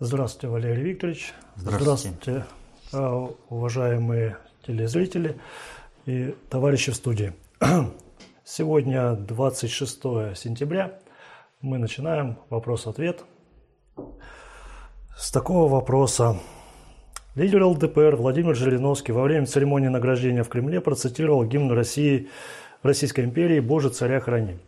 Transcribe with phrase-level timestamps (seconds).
[0.00, 1.34] Здравствуйте, Валерий Викторович.
[1.56, 2.16] Здравствуйте.
[2.20, 2.46] Здравствуйте,
[2.92, 5.40] а, уважаемые телезрители
[6.06, 7.32] и товарищи в студии.
[8.44, 10.00] Сегодня 26
[10.36, 11.00] сентября.
[11.60, 13.24] Мы начинаем вопрос-ответ.
[15.16, 16.38] С такого вопроса.
[17.34, 22.28] Лидер ЛДПР Владимир Жириновский во время церемонии награждения в Кремле процитировал гимн России,
[22.84, 24.60] Российской империи «Боже, царя храни».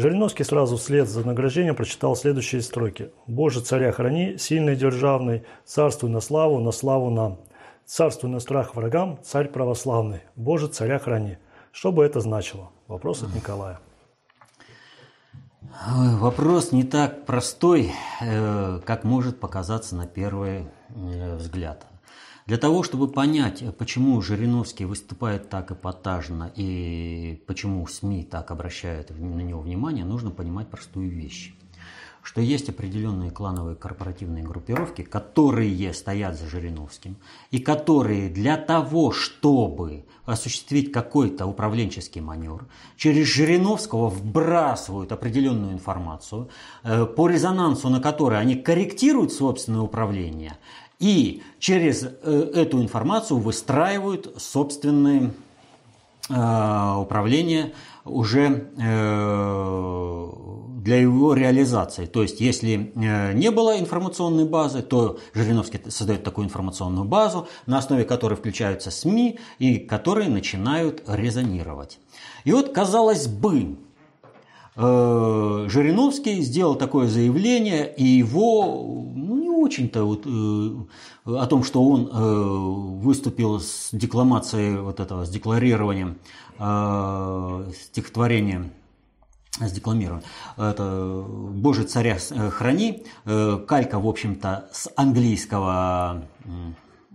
[0.00, 3.10] Жириновский сразу вслед за награждением прочитал следующие строки.
[3.26, 7.38] «Боже, царя храни, сильный державный, царствуй на славу, на славу нам.
[7.84, 10.20] Царствуй на страх врагам, царь православный.
[10.36, 11.36] Боже, царя храни».
[11.70, 12.70] Что бы это значило?
[12.88, 13.78] Вопрос от Николая.
[15.86, 21.86] Вопрос не так простой, э, как может показаться на первый э, взгляд.
[22.50, 29.42] Для того, чтобы понять, почему Жириновский выступает так эпатажно и почему СМИ так обращают на
[29.42, 31.54] него внимание, нужно понимать простую вещь
[32.22, 37.16] что есть определенные клановые корпоративные группировки, которые стоят за Жириновским,
[37.50, 42.66] и которые для того, чтобы осуществить какой-то управленческий маневр,
[42.96, 46.50] через Жириновского вбрасывают определенную информацию,
[46.82, 50.58] э, по резонансу на которой они корректируют собственное управление
[51.00, 55.32] и через э, эту информацию выстраивают собственные
[56.28, 57.72] э, управления
[58.04, 60.28] уже э,
[60.76, 62.06] для его реализации.
[62.06, 68.04] То есть, если не было информационной базы, то Жириновский создает такую информационную базу, на основе
[68.04, 71.98] которой включаются СМИ и которые начинают резонировать.
[72.44, 73.76] И вот, казалось бы,
[74.76, 83.02] Жириновский сделал такое заявление, и его ну, очень-то вот, э, о том, что он э,
[83.02, 86.18] выступил с декламацией вот этого, с декларированием
[86.58, 88.70] э, стихотворения
[89.58, 90.26] с декламированием.
[90.56, 96.24] Это «Боже царя э, храни», э, калька, в общем-то, с английского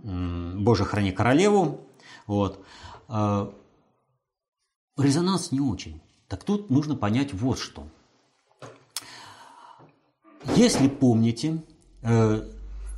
[0.04, 1.80] «Боже храни королеву».
[2.26, 2.64] Вот.
[3.08, 3.50] Э,
[4.96, 6.00] резонанс не очень.
[6.28, 7.86] Так тут нужно понять вот что.
[10.56, 11.62] Если помните,
[12.08, 12.40] Э,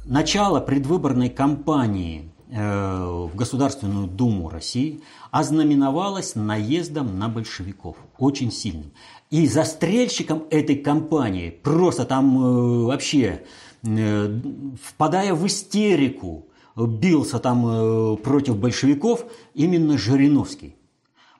[0.04, 5.00] начало предвыборной кампании э, в Государственную Думу России
[5.30, 8.92] ознаменовалось наездом на большевиков, очень сильным.
[9.30, 13.44] И застрельщиком этой кампании, просто там э, вообще
[13.80, 19.24] впадая в истерику, бился там против большевиков
[19.54, 20.74] именно Жириновский.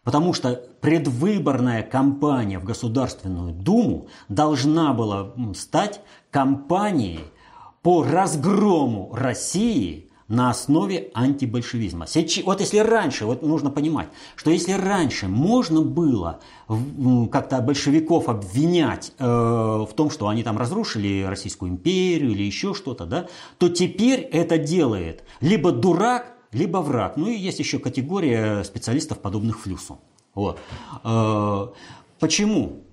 [0.04, 6.00] Потому что предвыборная кампания в Государственную Думу должна была стать
[6.30, 7.20] кампанией
[7.82, 12.06] по разгрому России на основе антибольшевизма.
[12.44, 16.40] Вот если раньше, вот нужно понимать, что если раньше можно было
[17.32, 23.06] как-то большевиков обвинять э, в том, что они там разрушили Российскую империю или еще что-то,
[23.06, 27.16] да, то теперь это делает либо дурак, либо враг.
[27.16, 29.98] Ну и есть еще категория специалистов, подобных Флюсу.
[30.34, 30.60] Вот.
[31.04, 31.68] Э,
[32.20, 32.84] почему?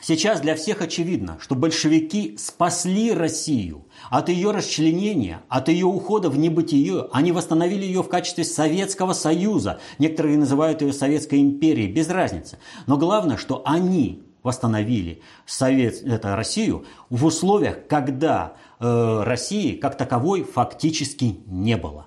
[0.00, 6.38] Сейчас для всех очевидно, что большевики спасли Россию от ее расчленения, от ее ухода в
[6.38, 7.08] небытие.
[7.12, 9.80] Они восстановили ее в качестве Советского Союза.
[9.98, 12.58] Некоторые называют ее Советской империей, без разницы.
[12.86, 20.44] Но главное, что они восстановили Совет, это Россию в условиях, когда э, России как таковой
[20.44, 22.06] фактически не было.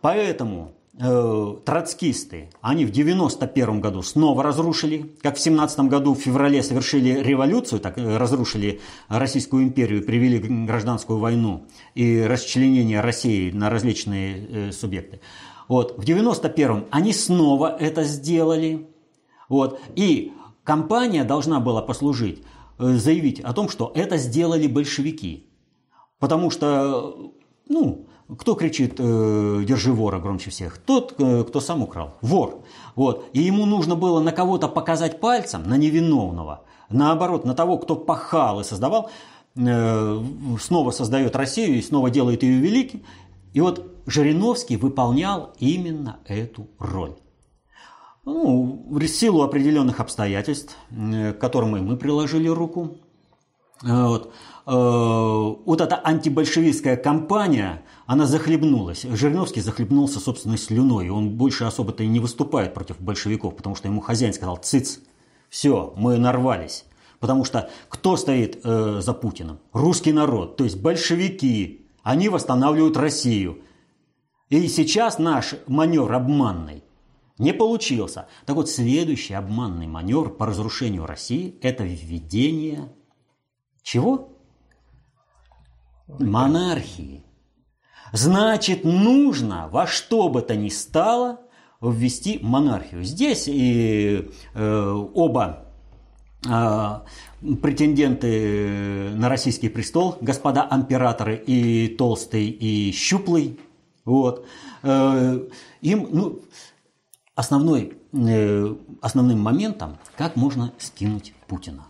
[0.00, 6.62] Поэтому э, троцкисты, они в 91 году снова разрушили, как в 17 году в феврале
[6.62, 14.68] совершили революцию, так э, разрушили Российскую империю, привели гражданскую войну и расчленение России на различные
[14.68, 15.20] э, субъекты.
[15.68, 18.88] Вот, в 91 они снова это сделали.
[19.48, 22.42] Вот, и компания должна была послужить,
[22.78, 25.46] э, заявить о том, что это сделали большевики.
[26.18, 27.32] Потому что,
[27.68, 28.06] ну,
[28.38, 30.78] кто кричит э, «держи вора» громче всех?
[30.78, 32.14] Тот, э, кто сам украл.
[32.22, 32.62] Вор.
[32.94, 33.28] Вот.
[33.34, 36.64] И ему нужно было на кого-то показать пальцем, на невиновного.
[36.88, 39.10] Наоборот, на того, кто пахал и создавал,
[39.56, 40.24] э,
[40.58, 43.02] снова создает Россию и снова делает ее великим.
[43.52, 47.16] И вот Жириновский выполнял именно эту роль.
[48.24, 52.96] Ну, в силу определенных обстоятельств, к которым и мы приложили руку,
[53.82, 54.32] вот,
[54.66, 59.02] вот эта антибольшевистская кампания– она захлебнулась.
[59.02, 61.08] Жириновский захлебнулся собственной слюной.
[61.08, 65.00] Он больше особо-то и не выступает против большевиков, потому что ему хозяин сказал «Цыц,
[65.48, 66.84] все, мы нарвались».
[67.20, 69.58] Потому что кто стоит э, за Путиным?
[69.72, 71.86] Русский народ, то есть большевики.
[72.02, 73.60] Они восстанавливают Россию.
[74.50, 76.84] И сейчас наш маневр обманный
[77.38, 78.26] не получился.
[78.44, 82.92] Так вот, следующий обманный маневр по разрушению России– это введение
[83.82, 84.33] чего?
[86.06, 87.24] Монархии.
[88.12, 91.40] Значит, нужно во что бы то ни стало
[91.80, 93.02] ввести монархию.
[93.02, 95.66] Здесь и э, оба
[96.46, 97.00] э,
[97.60, 103.58] претенденты на российский престол, господа императоры, и Толстый, и Щуплый,
[104.04, 104.46] вот,
[104.82, 105.48] э,
[105.80, 106.40] им, ну,
[107.34, 111.86] основной, э, основным моментом, как можно скинуть Путина.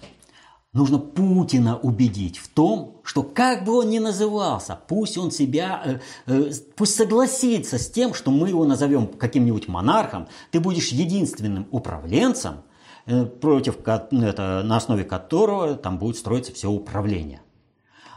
[0.75, 5.99] Нужно Путина убедить в том, что как бы он ни назывался, пусть он себя, э,
[6.27, 12.65] э, пусть согласится с тем, что мы его назовем каким-нибудь монархом, ты будешь единственным управленцем,
[13.07, 17.41] э, против, это, на основе которого там будет строиться все управление.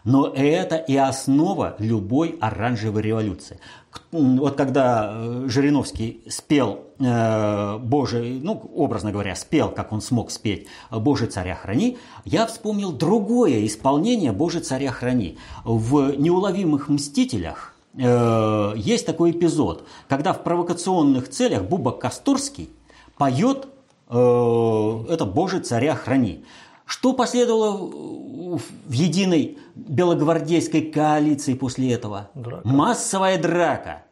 [0.07, 3.59] Но это и основа любой оранжевой революции.
[4.13, 10.67] Вот когда э, Жириновский спел э, Божий, ну, образно говоря, спел, как он смог спеть
[10.89, 15.37] «Боже, царя храни», я вспомнил другое исполнение «Боже, царя храни».
[15.65, 22.69] В «Неуловимых мстителях» э, есть такой эпизод, когда в провокационных целях Буба Косторский
[23.17, 23.67] поет
[24.09, 26.45] это «Боже, царя храни».
[26.87, 32.31] Что последовало в единой белогвардейской коалиции после этого?
[32.33, 32.65] Драка.
[32.65, 34.05] Массовая драка.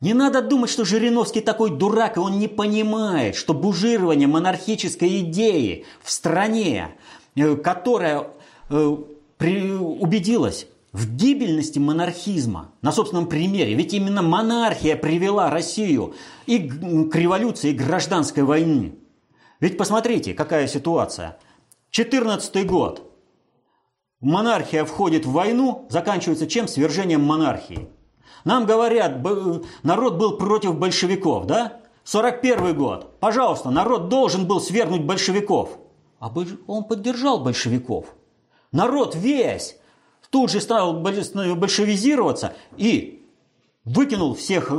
[0.00, 5.84] Не надо думать, что Жириновский такой дурак, и он не понимает, что бужирование монархической идеи
[6.00, 6.92] в стране,
[7.34, 8.28] э, которая
[8.70, 8.96] э,
[9.40, 13.74] убедилась в гибельности монархизма на собственном примере.
[13.74, 16.14] Ведь именно монархия привела Россию
[16.46, 18.92] и к революции, и к гражданской войне.
[19.58, 21.36] Ведь посмотрите, какая ситуация–
[21.90, 23.12] 14 год.
[24.20, 26.68] Монархия входит в войну, заканчивается чем?
[26.68, 27.88] Свержением монархии.
[28.44, 29.22] Нам говорят,
[29.82, 31.80] народ был против большевиков, да?
[32.04, 33.18] 41 год.
[33.20, 35.78] Пожалуйста, народ должен был свергнуть большевиков.
[36.18, 36.32] А
[36.66, 38.14] он поддержал большевиков.
[38.72, 39.76] Народ весь
[40.30, 43.26] тут же стал большевизироваться и
[43.84, 44.70] выкинул всех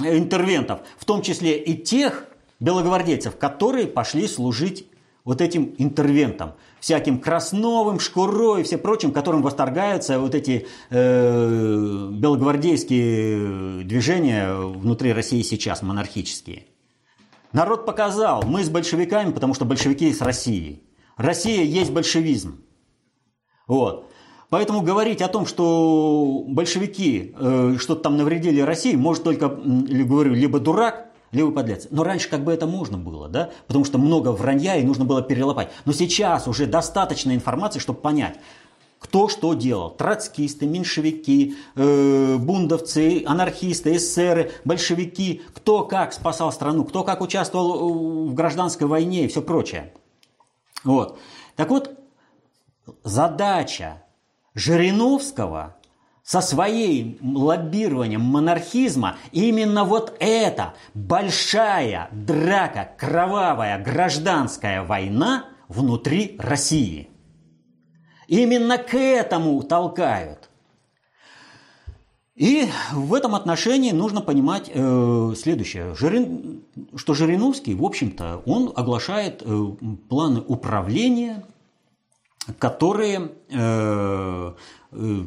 [0.00, 2.26] интервентов, в том числе и тех
[2.58, 4.87] белогвардейцев, которые пошли служить
[5.28, 13.84] вот этим интервентам, всяким Красновым, Шкурой и все прочим, которым восторгаются вот эти э, белогвардейские
[13.84, 16.62] движения внутри России сейчас, монархические.
[17.52, 20.82] Народ показал, мы с большевиками, потому что большевики с Россией.
[21.18, 22.64] Россия есть большевизм.
[23.66, 24.10] Вот.
[24.48, 30.58] Поэтому говорить о том, что большевики э, что-то там навредили России, может только, говорю, либо
[30.58, 31.88] дурак, левый подлец.
[31.90, 35.22] Но раньше как бы это можно было, да, потому что много вранья и нужно было
[35.22, 35.70] перелопать.
[35.84, 38.38] Но сейчас уже достаточно информации, чтобы понять,
[38.98, 39.90] кто что делал.
[39.90, 45.42] Троцкисты, меньшевики, э, бундовцы, анархисты, эсеры, большевики.
[45.54, 49.92] Кто как спасал страну, кто как участвовал э, в гражданской войне и все прочее.
[50.84, 51.18] Вот.
[51.56, 51.98] Так вот,
[53.04, 54.02] задача
[54.54, 55.76] Жириновского
[56.28, 67.08] со своей лоббированием монархизма именно вот эта большая драка, кровавая гражданская война внутри России.
[68.26, 70.50] Именно к этому толкают.
[72.36, 76.62] И в этом отношении нужно понимать э, следующее, Жирин,
[76.94, 79.66] что Жириновский, в общем-то, он оглашает э,
[80.10, 81.42] планы управления,
[82.58, 84.52] которые э,
[84.92, 85.20] э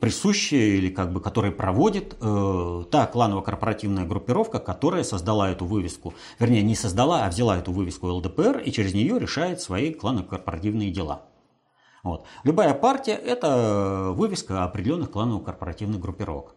[0.00, 6.62] присущие или как бы которые проводит э, та кланово-корпоративная группировка, которая создала эту вывеску, вернее
[6.62, 11.22] не создала, а взяла эту вывеску ЛДПР и через нее решает свои кланово-корпоративные дела.
[12.04, 12.24] Вот.
[12.44, 16.54] Любая партия– это вывеска определенных кланово-корпоративных группировок.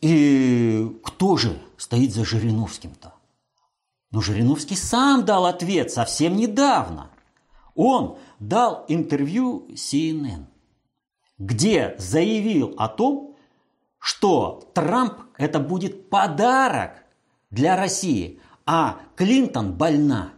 [0.00, 3.14] И кто же стоит за Жириновским-то?
[4.12, 7.10] Ну, Жириновский сам дал ответ совсем недавно.
[7.74, 10.46] Он дал интервью CNN–
[11.38, 13.36] где заявил о том,
[13.98, 17.04] что Трамп это будет подарок
[17.50, 20.32] для России, а Клинтон больна.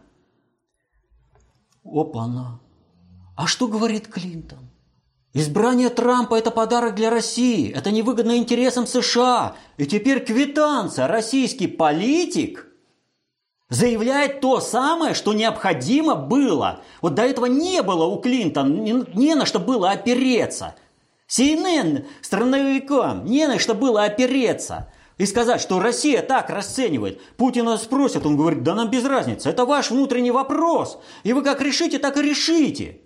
[1.83, 2.59] Опа-на.
[3.35, 4.69] А что говорит Клинтон?
[5.33, 9.55] Избрание Трампа– это подарок для России, это невыгодно интересам США.
[9.77, 11.07] И теперь квитанция.
[11.07, 12.67] Российский политик
[13.69, 16.81] заявляет то самое, что необходимо было.
[17.01, 20.75] Вот до этого не было у Клинтона, не, на что было опереться.
[21.31, 27.21] CNN страновикам не на что было опереться и сказать, что Россия так расценивает.
[27.37, 31.61] Путина спросят, он говорит, да нам без разницы, это ваш внутренний вопрос, и вы как
[31.61, 33.01] решите, так и решите.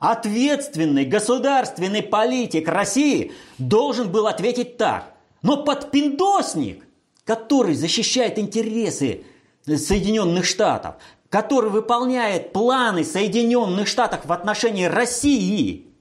[0.00, 5.14] Ответственный государственный политик России должен был ответить так.
[5.42, 6.84] Но подпиндосник,
[7.24, 9.24] который защищает интересы
[9.64, 10.96] Соединенных Штатов,
[11.28, 15.86] который выполняет планы Соединенных Штатов в отношении России–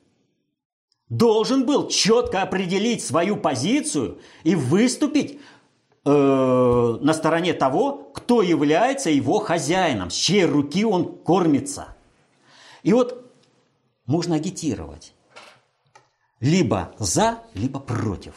[1.11, 5.41] должен был четко определить свою позицию и выступить
[6.05, 11.95] э, на стороне того, кто является его хозяином, с чьей руки он кормится.
[12.83, 13.29] И вот
[14.05, 15.13] можно агитировать
[16.39, 18.33] либо за, либо против.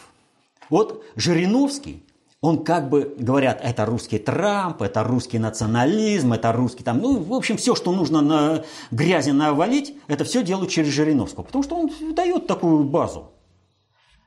[0.68, 2.02] Вот Жириновский,
[2.44, 7.32] он как бы, говорят, это русский Трамп, это русский национализм, это русский там, ну, в
[7.32, 11.90] общем, все, что нужно на грязи навалить, это все делают через Жириновского, потому что он
[12.14, 13.30] дает такую базу.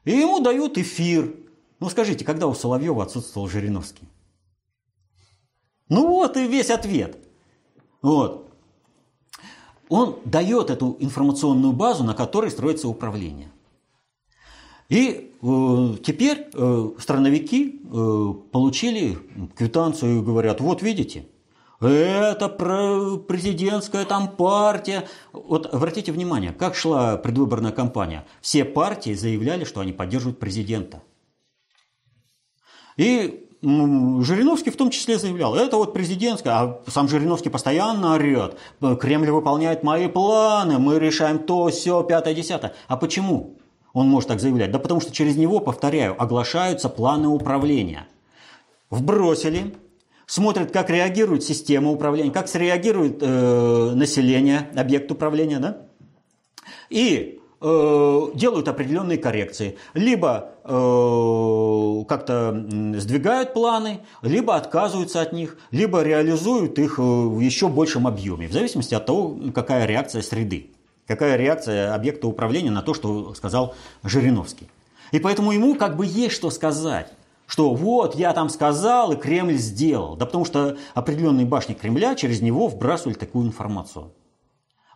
[0.03, 1.31] И ему дают эфир.
[1.79, 4.09] Ну, скажите, когда у Соловьева отсутствовал Жириновский?
[5.87, 7.19] Ну вот и весь ответ.
[8.01, 8.49] Вот.
[9.89, 13.51] Он дает эту информационную базу, на которой строится управление.
[14.89, 19.17] И теперь э, страновики э, получили
[19.55, 21.27] квитанцию и говорят, вот видите,
[21.79, 25.07] это президентская там партия.
[25.31, 28.25] Вот обратите внимание, как шла предвыборная кампания.
[28.41, 31.03] Все партии заявляли, что они поддерживают президента.
[32.95, 38.57] И Жириновский в том числе заявлял, это вот президентская, а сам Жириновский постоянно орет,
[38.99, 42.73] Кремль выполняет мои планы, мы решаем то, все, пятое, десятое.
[42.87, 43.57] А почему?
[43.97, 44.71] Он может так заявлять?
[44.71, 48.07] Да потому что через него, повторяю, оглашаются планы управления.
[48.91, 49.73] Вбросили,
[50.27, 55.87] смотрят, как реагирует система управления, как среагирует э, население, объект управления, да?
[56.91, 59.79] И э, делают определенные коррекции.
[59.95, 62.67] Либо э, как-то
[62.99, 68.53] сдвигают планы, либо отказываются от них, либо реализуют их э, в еще большем объеме, в
[68.53, 70.69] зависимости от того, какая реакция среды.
[71.07, 74.69] Какая реакция объекта управления на то, что сказал Жириновский.
[75.11, 77.13] И поэтому ему как бы есть что сказать.
[77.45, 80.17] Что вот, я там сказал, и Кремль сделал.
[80.17, 84.11] Да потому что определенные башни Кремля через него вбрасывали такую информацию.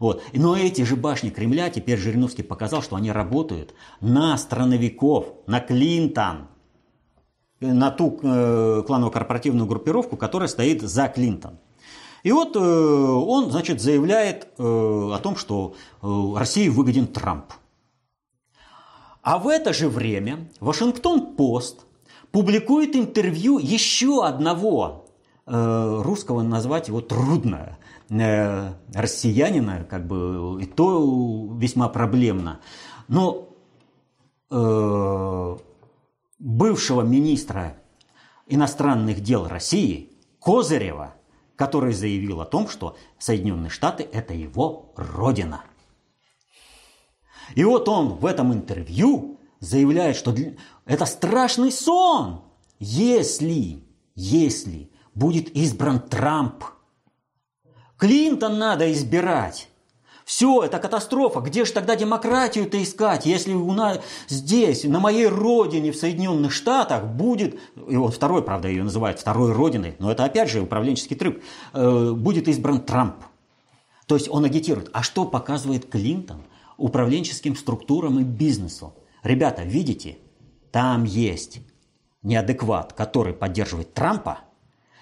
[0.02, 0.22] Вот.
[0.34, 6.48] Но эти же башни Кремля, теперь Жириновский показал, что они работают на страновиков, на Клинтон,
[7.62, 11.60] на ту э, кланово-корпоративную группировку, которая стоит за Клинтон.
[12.24, 17.46] И вот э, он, значит, заявляет э, о том, что э, России выгоден Трамп.
[19.24, 21.86] А в это же время Вашингтон-Пост
[22.32, 25.06] публикует интервью еще одного
[25.46, 27.78] русского назвать его трудно,
[28.10, 32.62] россиянина, как бы и то весьма проблемно.
[33.08, 33.50] Но
[36.40, 37.76] бывшего министра
[38.48, 41.16] иностранных дел России Козырева–
[41.62, 45.64] который заявил о том, что Соединенные Штаты– это его родина.
[47.54, 50.36] И вот он в этом интервью заявляет, что
[50.88, 52.42] это страшный сон,
[52.80, 53.84] если,
[54.16, 56.64] если будет избран Трамп.
[57.98, 59.70] Клинтон надо избирать.
[60.32, 61.42] Все, это катастрофа.
[61.42, 67.04] Где же тогда демократию-то искать, если у нас здесь, на моей родине, в Соединенных Штатах,
[67.04, 71.40] будет, и вот второй, правда, ее называют второй родиной, но это опять же управленческий трюк,
[71.74, 73.16] э, будет избран Трамп.
[74.06, 74.90] То есть он агитирует.
[74.94, 76.44] А что показывает Клинтон
[76.78, 78.94] управленческим структурам и бизнесу?
[79.24, 80.18] Ребята, видите,
[80.72, 81.60] там есть
[82.24, 84.40] неадекват, который поддерживает Трампа,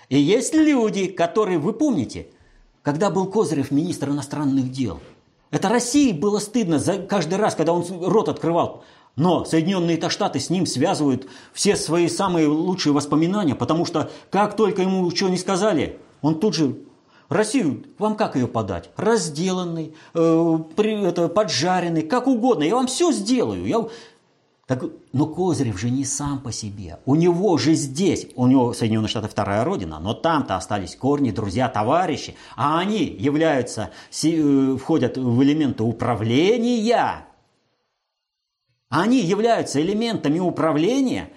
[0.09, 2.29] и есть люди, которые, вы помните,
[2.81, 5.00] когда был Козырев министр иностранных дел–
[5.51, 8.84] это России было стыдно за каждый раз, когда он рот открывал.
[9.15, 14.84] Но Соединенные Штаты с ним связывают все свои самые лучшие воспоминания, потому что как только
[14.84, 16.77] ему что не сказали, он тут же
[17.29, 18.89] Россию, вам как ее подать?
[18.98, 22.63] Разделанный, э, при, это, поджаренный, как угодно.
[22.63, 23.65] Я вам все сделаю.
[23.68, 23.88] Я,
[24.70, 24.84] так,
[25.14, 27.00] но Козырев же не сам по себе.
[27.08, 31.70] У него же здесь, у него Соединенные Штаты вторая родина, но там-то остались корни, друзья,
[31.70, 33.90] товарищи, а они являются,
[34.22, 37.26] э, входят в элементы управления.
[38.90, 41.32] Они являются элементами управления.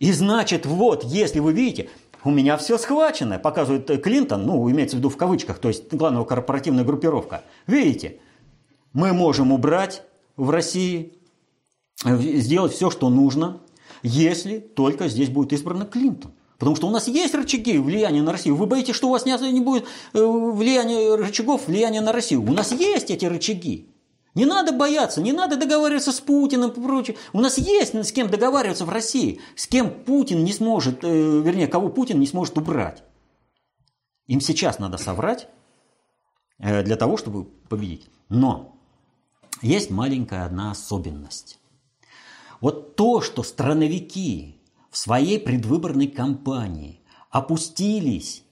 [0.00, 1.88] И значит, вот, если вы видите,
[2.24, 6.24] у меня все схвачено, показывает Клинтон, ну, имеется в виду в кавычках, то есть главная
[6.24, 7.44] корпоративная группировка.
[7.68, 8.18] Видите,
[8.92, 10.02] мы можем убрать
[10.36, 11.15] в России
[12.04, 13.60] сделать все, что нужно,
[14.02, 16.32] если только здесь будет избран Клинтон.
[16.58, 18.56] Потому что у нас есть рычаги влияния на Россию.
[18.56, 19.84] Вы боитесь, что у вас не будет
[20.14, 22.42] э, влияния рычагов влияния на Россию.
[22.42, 23.90] У нас есть эти рычаги.
[24.34, 27.16] Не надо бояться, не надо договариваться с Путиным и прочее.
[27.32, 31.68] У нас есть с кем договариваться в России, с кем Путин не сможет, э, вернее,
[31.68, 33.02] кого Путин не сможет убрать.
[34.26, 35.48] Им сейчас надо соврать
[36.58, 38.08] э, для того, чтобы победить.
[38.28, 38.78] Но
[39.62, 41.58] есть маленькая одна особенность.
[42.60, 44.60] Вот то, что страновики
[44.90, 48.42] в своей предвыборной кампании опустились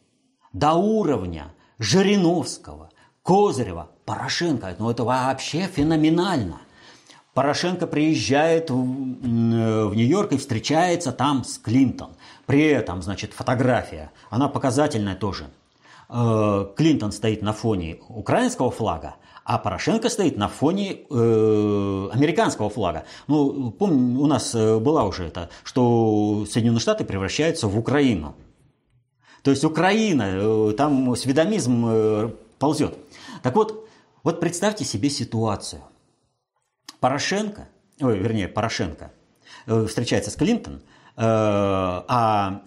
[0.52, 2.90] до уровня Жириновского,
[3.22, 6.60] Козырева, Порошенко, ну это вообще феноменально.
[7.32, 12.10] Порошенко приезжает в, в Нью-Йорк и встречается там с Клинтон.
[12.46, 15.50] При этом, значит, фотография, она показательная тоже.
[16.08, 23.04] Э, Клинтон стоит на фоне украинского флага, а Порошенко стоит на фоне э, американского флага.
[23.28, 28.34] Ну, помню, у нас э, была уже это, что Соединенные Штаты превращаются в Украину.
[29.42, 32.96] То есть Украина, э, там сведомизм э, ползет.
[33.42, 33.86] Так вот,
[34.22, 35.82] вот представьте себе ситуацию.
[37.00, 37.68] Порошенко,
[38.00, 39.12] ой, вернее, Порошенко
[39.66, 40.80] встречается с Клинтон,
[41.16, 42.60] а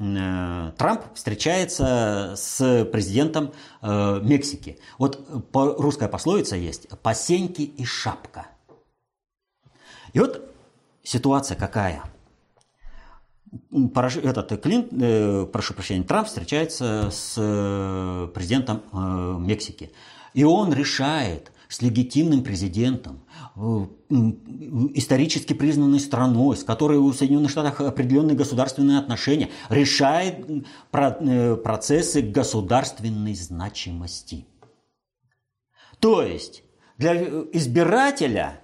[0.77, 3.51] Трамп встречается с президентом
[3.82, 4.80] Мексики.
[4.98, 8.48] Вот русская пословица есть «посеньки и шапка».
[10.13, 10.50] И вот
[11.04, 12.04] ситуация какая–
[13.72, 19.92] этот Клинт, э, прошу прощения, Трамп встречается с э, президентом э, Мексики.
[20.34, 23.24] И он решает с легитимным президентом,
[24.93, 30.45] исторически признанной страной, с которой у Соединенных Штатов определенные государственные отношения, решает
[30.91, 34.45] процессы государственной значимости.
[36.00, 36.63] То есть
[36.97, 37.15] для
[37.53, 38.62] избирателя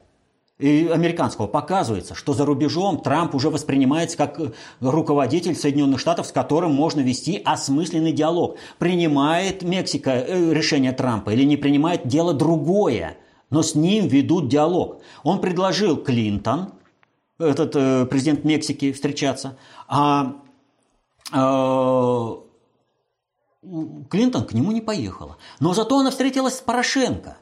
[0.59, 4.39] и американского показывается, что за рубежом Трамп уже воспринимается как
[4.81, 8.57] руководитель Соединенных Штатов, с которым можно вести осмысленный диалог.
[8.77, 13.17] Принимает Мексика э, решение Трампа или не принимает, дело другое.
[13.49, 15.01] Но с ним ведут диалог.
[15.23, 16.73] Он предложил Клинтон,
[17.39, 19.57] этот э, президент Мексики, встречаться,
[19.87, 20.35] а
[21.33, 22.35] э,
[24.09, 25.37] Клинтон к нему не поехала.
[25.59, 27.37] Но зато она встретилась с Порошенко.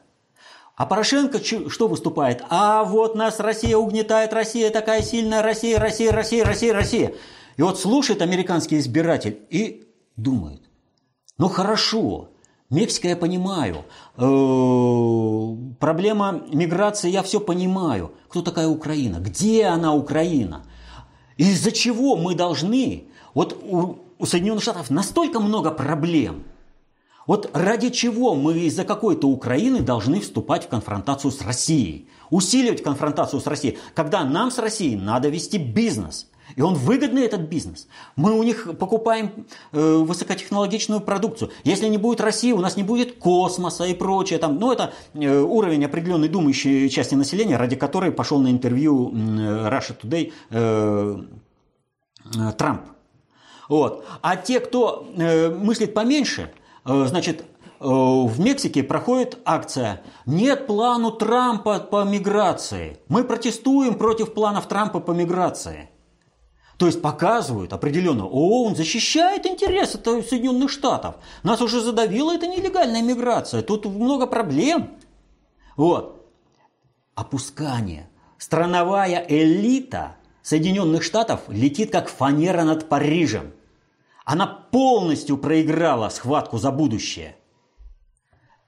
[0.74, 2.42] А Порошенко что выступает?
[2.48, 7.14] А вот нас Россия угнетает, Россия такая сильная, Россия, Россия, Россия, Россия, Россия.
[7.56, 9.86] И вот слушает американский избиратель и
[10.16, 10.62] думает,
[11.36, 12.30] ну хорошо,
[12.70, 13.84] Мексика я понимаю,
[14.16, 14.20] э,
[15.78, 18.12] проблема миграции я все понимаю.
[18.28, 19.18] Кто такая Украина?
[19.18, 20.64] Где она Украина?
[21.36, 23.08] Из-за чего мы должны?
[23.34, 26.44] Вот у, у Соединенных Штатов настолько много проблем–
[27.26, 33.40] вот ради чего мы из-за какой-то Украины должны вступать в конфронтацию с Россией, усиливать конфронтацию
[33.40, 36.28] с Россией, когда нам с Россией надо вести бизнес.
[36.56, 37.86] И он выгодный, этот бизнес.
[38.16, 41.50] Мы у них покупаем э, высокотехнологичную продукцию.
[41.64, 44.38] Если не будет России, у нас не будет космоса и прочее.
[44.38, 49.14] Там, ну, это э, уровень определенной думающей части населения, ради которой пошел на интервью э,
[49.14, 51.22] Russia Today э,
[52.34, 52.82] э, Трамп.
[53.70, 54.04] Вот.
[54.20, 56.52] А те, кто э, мыслит поменьше–
[56.84, 57.44] значит, э,
[57.80, 62.98] в Мексике проходит акция «Нет плану Трампа по миграции».
[63.08, 65.88] Мы протестуем против планов Трампа по миграции.
[66.82, 71.14] То есть показывают определенно, о, он защищает интересы Соединенных Штатов.
[71.44, 73.62] Нас уже задавила эта нелегальная миграция.
[73.62, 74.90] Тут много проблем.
[75.76, 76.26] Вот.
[77.14, 78.08] Опускание.
[78.36, 83.52] Страновая элита Соединенных Штатов летит как фанера над Парижем.
[84.24, 87.36] Она полностью проиграла схватку за будущее.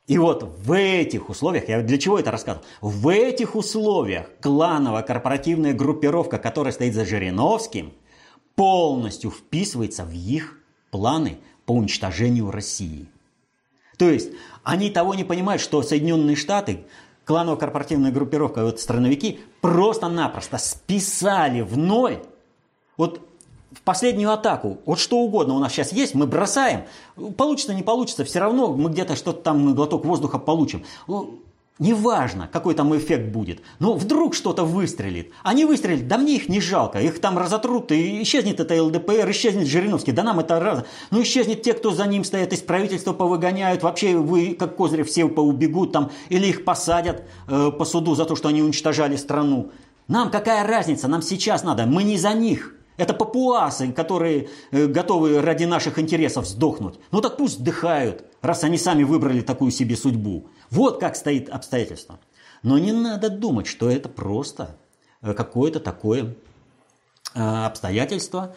[0.07, 2.67] И вот в этих условиях, я для чего это рассказывал?
[2.83, 7.93] В этих условиях клановая корпоративная группировка, которая стоит за Жириновским,
[8.55, 10.59] полностью вписывается в их
[10.91, 13.09] планы по уничтожению России.
[13.97, 14.31] То есть
[14.63, 16.85] они того не понимают, что Соединенные Штаты,
[17.25, 22.19] клановая корпоративная группировка, вот страновики, просто-напросто списали в ноль
[22.99, 23.21] вот
[23.75, 26.85] в последнюю атаку, вот что угодно у нас сейчас есть, мы бросаем.
[27.37, 30.85] Получится, не получится, все равно мы где-то что-то там, глоток воздуха получим.
[31.07, 31.41] Ну,
[31.79, 33.61] неважно, какой там эффект будет.
[33.79, 35.33] Но вдруг что-то выстрелит.
[35.43, 37.01] Они выстрелят, да мне их не жалко.
[37.01, 40.13] Их там разотрут, и исчезнет это ЛДПР, исчезнет Жириновский.
[40.13, 40.85] Да нам это раз.
[41.11, 43.83] Ну, исчезнет те, кто за ним стоят, из правительства повыгоняют.
[43.83, 46.11] Вообще, вы, как козыри, все поубегут там.
[46.29, 49.71] Или их посадят э, по суду за то, что они уничтожали страну.
[50.07, 51.09] Нам какая разница?
[51.09, 51.87] Нам сейчас надо.
[51.87, 52.75] Мы не за них.
[52.97, 56.99] Это папуасы, которые э, готовы ради наших интересов сдохнуть.
[57.11, 60.47] Ну так пусть вдыхают, раз они сами выбрали такую себе судьбу.
[60.71, 62.21] Вот как стоит обстоятельство.
[62.63, 64.77] Но не надо думать, что это просто
[65.23, 66.37] э, какое-то такое
[67.35, 68.55] э, обстоятельство,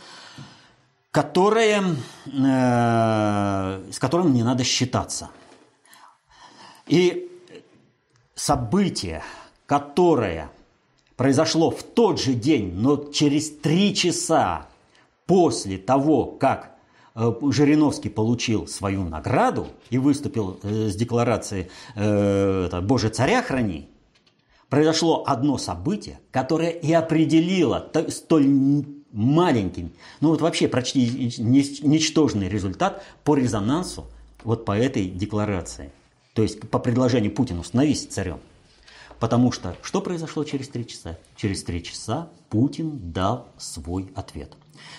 [1.11, 1.83] которое,
[2.27, 5.31] с которым не надо считаться.
[6.85, 7.27] И
[8.35, 9.23] событие,
[9.65, 10.51] которое
[11.17, 14.67] произошло в тот же день, но через три часа
[15.25, 16.77] после того, как
[17.15, 23.89] э, Жириновский получил свою награду и выступил э, с декларацией э, «Боже, царя храни»,
[24.69, 33.35] произошло одно событие, которое и определило столь маленький, ну вот вообще почти ничтожный результат по
[33.35, 34.05] резонансу
[34.43, 35.91] вот по этой декларации.
[36.33, 38.39] То есть по предложению Путина становись царем.
[39.19, 41.17] Потому что что произошло через три часа?
[41.35, 44.55] Через три часа Путин дал свой ответ.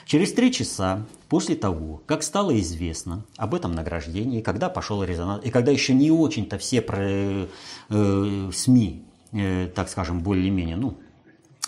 [0.06, 5.50] Через три часа после того, как стало известно об этом награждении, когда пошел резонанс, и
[5.50, 10.98] когда еще не очень-то все про, э, СМИ, э, так скажем, более-менее, ну,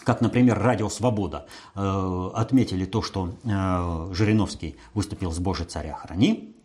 [0.05, 6.57] как, например, Радио Свобода э, отметили то, что э, Жириновский выступил с «Боже, царя храни»,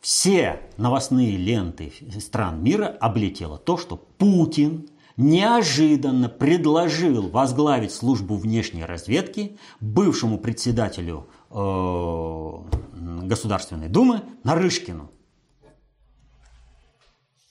[0.00, 4.88] все новостные ленты стран мира облетело то, что Путин
[5.20, 15.10] неожиданно предложил возглавить службу внешней разведки бывшему председателю э, Государственной Думы Нарышкину.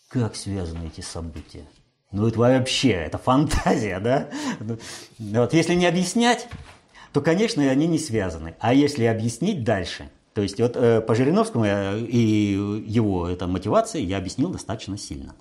[0.10, 1.66] Как связаны эти события?
[2.12, 4.30] Ну это вообще, это фантазия, да?
[5.20, 6.48] Вот если не объяснять,
[7.14, 8.56] то, конечно, они не связаны.
[8.60, 14.18] А если объяснить дальше, то есть вот э, по Жириновскому и его это мотивации я
[14.18, 15.36] объяснил достаточно сильно.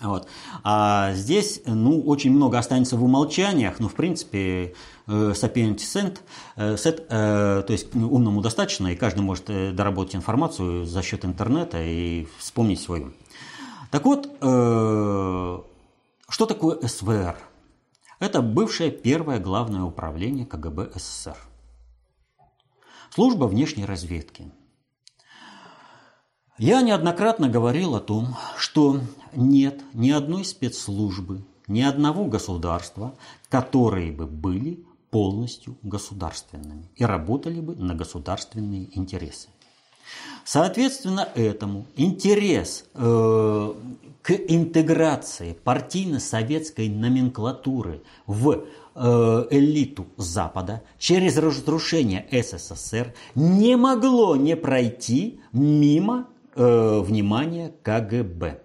[0.00, 0.28] Вот.
[0.64, 4.74] А здесь, ну, очень много останется в умолчаниях, но, в принципе,
[5.06, 6.22] sapient сент,
[6.56, 12.26] сет, то есть умному достаточно, и каждый может э, доработать информацию за счет интернета и
[12.38, 13.12] вспомнить свою.
[13.90, 15.58] Так вот, э,
[16.28, 17.36] что такое СВР?
[18.18, 21.36] Это бывшее первое главное управление КГБ СССР.
[23.10, 24.50] Служба внешней разведки.
[26.58, 29.00] Я неоднократно говорил о том, что
[29.34, 33.16] нет ни одной спецслужбы, ни одного государства,
[33.48, 39.48] которые бы были полностью государственными и работали бы на государственные интересы.
[40.44, 43.74] Соответственно этому интерес э,
[44.22, 48.64] к интеграции партийно-советской номенклатуры в
[48.94, 58.64] э, элиту Запада через разрушение СССР не могло не пройти мимо э, внимания КГБ.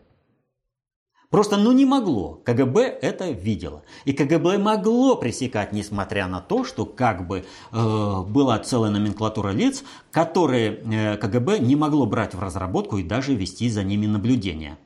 [1.29, 2.41] Просто ну не могло.
[2.43, 3.83] КГБ это видело.
[4.05, 9.83] И КГБ могло пресекать, несмотря на то, что как бы э, была целая номенклатура лиц,
[10.11, 14.79] которые э, КГБ не могло брать в разработку и даже вести за ними наблюдение.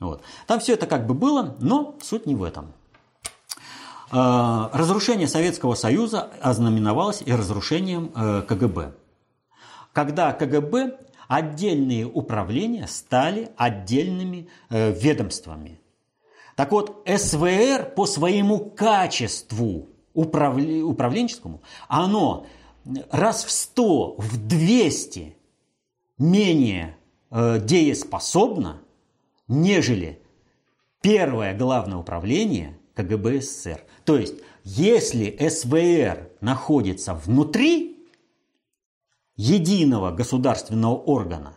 [0.00, 0.22] Вот.
[0.48, 2.72] Там все это как бы было, но суть не в этом.
[4.10, 8.94] Э, разрушение Советского Союза ознаменовалось и разрушением э, КГБ.
[9.92, 15.80] Когда КГБ отдельные управления стали отдельными э, ведомствами.
[16.56, 20.84] Так вот, СВР по своему качеству управля...
[20.84, 22.46] управленческому, оно
[23.10, 25.36] раз в 100, в 200
[26.18, 26.96] менее
[27.30, 28.82] э, дееспособно,
[29.48, 30.22] нежели
[31.02, 33.84] первое главное управление КГБ СССР.
[34.04, 37.95] То есть, если СВР находится внутри
[39.36, 41.54] единого государственного органа,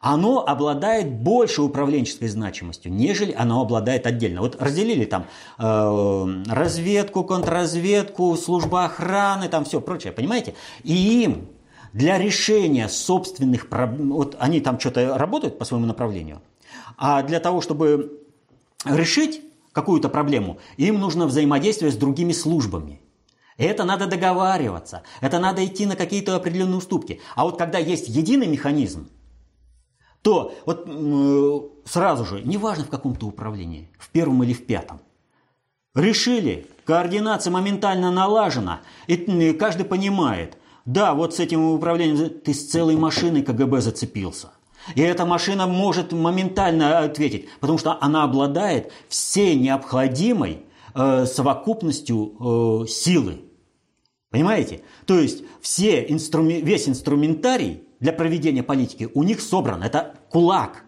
[0.00, 4.42] оно обладает большей управленческой значимостью, нежели оно обладает отдельно.
[4.42, 5.26] Вот разделили там
[5.58, 10.54] э, разведку, контрразведку, служба охраны, там все прочее, понимаете?
[10.84, 11.48] И им
[11.92, 16.42] для решения собственных проблем, вот они там что-то работают по своему направлению,
[16.98, 18.20] а для того, чтобы
[18.84, 19.40] решить
[19.72, 23.00] какую-то проблему, им нужно взаимодействие с другими службами–
[23.64, 27.20] это надо договариваться, это надо идти на какие-то определенные уступки.
[27.34, 29.08] А вот когда есть единый механизм,
[30.22, 35.00] то вот э, сразу же, неважно в каком-то управлении, в первом или в пятом,
[35.94, 42.96] решили, координация моментально налажена, и каждый понимает, да, вот с этим управлением ты с целой
[42.96, 44.50] машиной КГБ зацепился.
[44.94, 50.64] И эта машина может моментально ответить, потому что она обладает всей необходимой
[50.94, 53.45] э, совокупностью э, силы.
[54.30, 54.82] Понимаете?
[55.06, 59.82] То есть все инструмен, весь инструментарий для проведения политики у них собран.
[59.82, 60.84] Это кулак.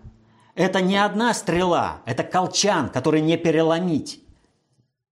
[0.55, 4.21] Это не одна стрела, это колчан, который не переломить.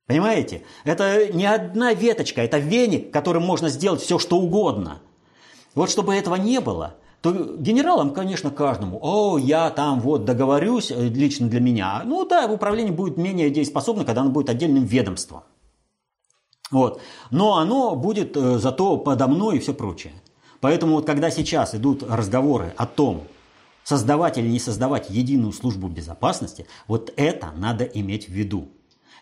[0.06, 0.64] Понимаете?
[0.84, 5.02] Это не одна веточка, это веник, которым можно сделать все, что угодно.
[5.76, 11.08] Вот чтобы этого не было, то генералам, конечно, каждому, о, я там вот договорюсь э,
[11.08, 12.02] лично для меня.
[12.04, 15.42] Ну да, управление будет менее дееспособно, когда оно будет отдельным ведомством.
[16.70, 17.00] Вот.
[17.30, 20.12] Но оно будет э, зато подо мной и все прочее.
[20.60, 23.24] Поэтому вот когда сейчас идут разговоры о том,
[23.84, 28.68] создавать или не создавать единую службу безопасности, вот это надо иметь в виду.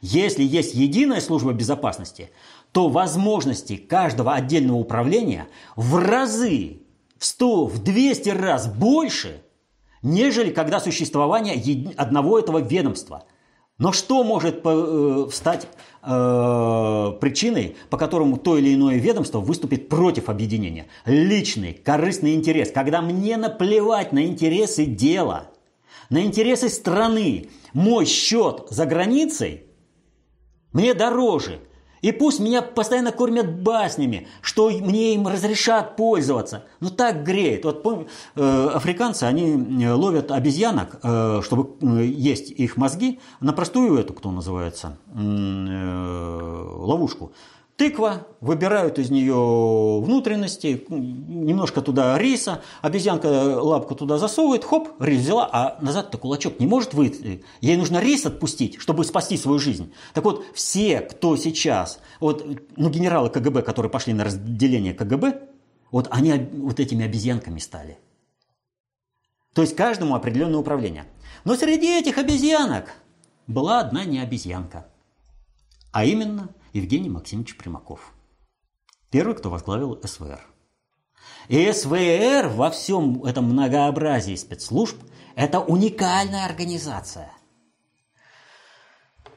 [0.01, 2.31] Если есть единая служба безопасности,
[2.73, 6.81] то возможности каждого отдельного управления в разы,
[7.19, 9.43] в 100, в 200 раз больше,
[10.03, 13.25] нежели когда существование одного этого ведомства–
[13.79, 15.67] но что может э, стать
[16.03, 20.87] э, причиной, по которому то или иное ведомство выступит против объединения?
[21.07, 25.51] Личный, корыстный интерес, когда мне наплевать на интересы дела.
[26.09, 29.65] на интересы страны мой счет за границей
[30.73, 31.61] мне дороже.
[32.05, 36.65] И пусть меня постоянно кормят баснями, что мне им разрешат пользоваться.
[36.81, 37.65] Но так греет.
[37.65, 43.55] Вот помню, э, африканцы, они э, ловят обезьянок, э, чтобы э, есть их мозги, на
[43.55, 47.33] простую эту, кто называется, э, ловушку.
[47.77, 55.49] Тыква, выбирают из нее внутренности, немножко туда риса, обезьянка лапку туда засовывает, хоп, рис взяла,
[55.53, 57.43] а назад-то кулачок не может выйти.
[57.61, 59.93] Ей нужно рис отпустить, чтобы спасти свою жизнь.
[60.13, 65.41] Так вот, все, кто сейчас, вот, ну, генералы КГБ, которые пошли на разделение КГБ,
[65.91, 67.99] вот они вот этими обезьянками стали.
[69.53, 71.07] То есть каждому определенное управление.
[71.45, 72.95] Но среди этих обезьянок
[73.49, 74.87] была одна не обезьянка,
[75.91, 78.13] а именно– Евгений Максимович Примаков.
[79.11, 80.41] Первый, кто возглавил СВР.
[81.47, 84.97] И СВР во всем этом многообразии спецслужб–
[85.37, 87.31] это уникальная организация.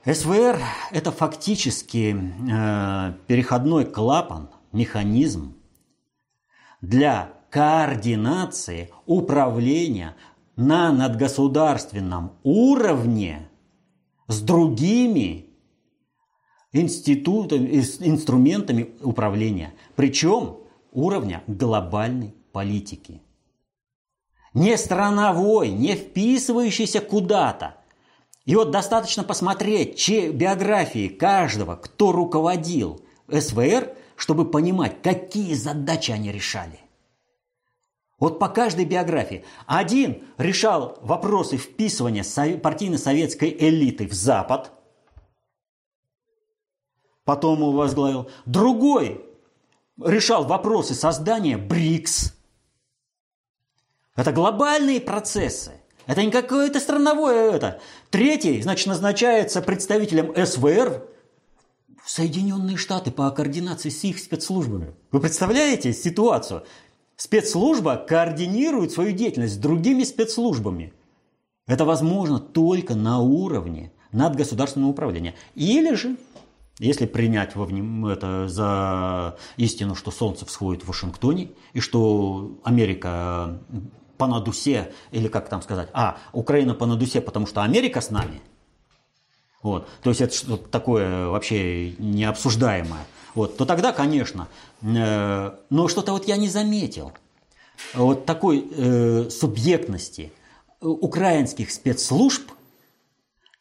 [0.04, 0.60] СВР–
[0.91, 5.58] это фактически э, переходной клапан, механизм
[6.82, 10.15] для координации управления
[10.56, 13.47] на надгосударственном уровне
[14.28, 15.46] с другими
[16.73, 20.58] институтами, инструментами управления, причем
[20.91, 23.21] уровня глобальной политики.
[24.53, 27.77] Не страновой, не вписывающийся куда-то.
[28.45, 36.32] И вот достаточно посмотреть че, биографии каждого, кто руководил СВР, чтобы понимать, какие задачи они
[36.32, 36.80] решали.
[38.19, 39.45] Вот по каждой биографии.
[39.67, 42.23] Один решал вопросы вписывания
[42.58, 44.71] партийно-советской элиты в Запад–
[47.28, 48.30] потом его возглавил.
[48.46, 49.22] Другой
[50.02, 52.34] решал вопросы создания БРИКС.
[54.16, 55.74] Это глобальные процессы.
[56.06, 57.82] Это не какое-то страновое это.
[58.12, 61.06] Третий, значит, назначается представителем СВР
[62.02, 64.96] в Соединенные Штаты по координации с их спецслужбами.
[65.12, 66.63] Вы представляете ситуацию?
[67.18, 70.94] Спецслужба координирует свою деятельность с другими спецслужбами.
[71.68, 75.36] Это возможно только на уровне надгосударственного управления.
[75.56, 76.16] Или же
[76.80, 78.06] если принять во вним...
[78.06, 83.60] это за истину, что Солнце всходит в Вашингтоне, и что Америка
[84.18, 88.42] по надусе, или как там сказать, а, Украина по надусе, потому что Америка с нами,
[89.62, 94.48] вот, то есть это что-то такое вообще необсуждаемое, вот, то тогда, конечно,
[94.82, 97.12] э, но что-то вот я не заметил,
[97.94, 100.32] вот такой э, субъектности
[100.82, 102.52] украинских спецслужб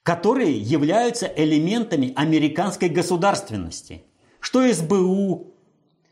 [0.06, 4.04] которые являются элементами американской государственности.
[4.38, 5.48] Что СБУ,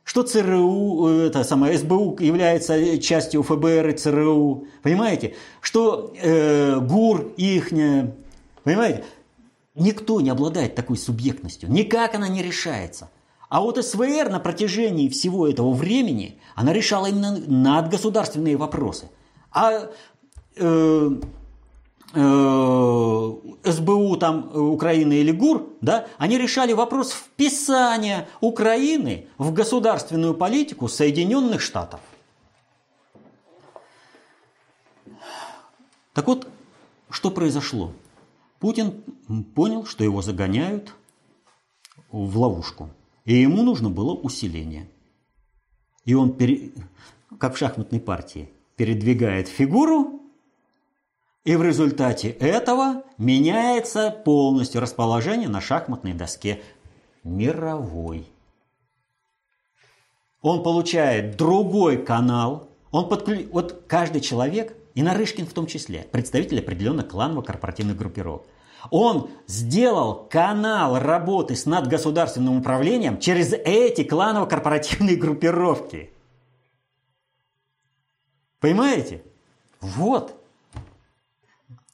[0.02, 5.36] что ЦРУ, это самое СБУ является частью ФБР и ЦРУ, понимаете?
[5.60, 8.16] Что э, ГУР ихняя,
[8.64, 9.04] понимаете?
[9.76, 13.10] Никто не обладает такой субъектностью, никак она не решается.
[13.48, 19.08] А вот СВР на протяжении всего этого времени, она решала именно надгосударственные вопросы.
[19.52, 19.88] А э,
[20.56, 21.10] Э,
[22.14, 30.88] СБУ там э, Украины или ГУР, да, они решали вопрос вписания Украины в государственную политику
[30.88, 32.00] Соединенных Штатов.
[36.12, 36.46] Так вот,
[37.10, 37.92] что произошло?
[38.60, 39.02] Путин
[39.54, 40.94] понял, что его загоняют
[42.12, 42.90] в ловушку,
[43.24, 44.88] и ему нужно было усиление.
[46.04, 46.72] И он, пере...
[47.38, 50.23] как в шахматной партии, передвигает фигуру
[51.44, 56.62] и в результате этого меняется полностью расположение на шахматной доске
[57.22, 58.26] мировой.
[60.40, 62.68] Он получает другой канал.
[62.90, 63.46] Он подклю...
[63.52, 68.46] Вот каждый человек, и Нарышкин в том числе, представитель определенных кланово-корпоративных группировок,
[68.90, 76.10] он сделал канал работы с надгосударственным управлением через эти кланово-корпоративные группировки.
[78.60, 79.22] Понимаете?
[79.80, 80.43] Вот.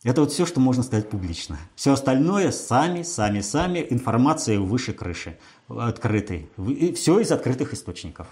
[0.02, 1.58] Это вот все, что можно сказать публично.
[1.74, 6.50] Все остальное сами, сами, сами, информация выше крыши, открытой.
[6.94, 8.26] Все из открытых источников.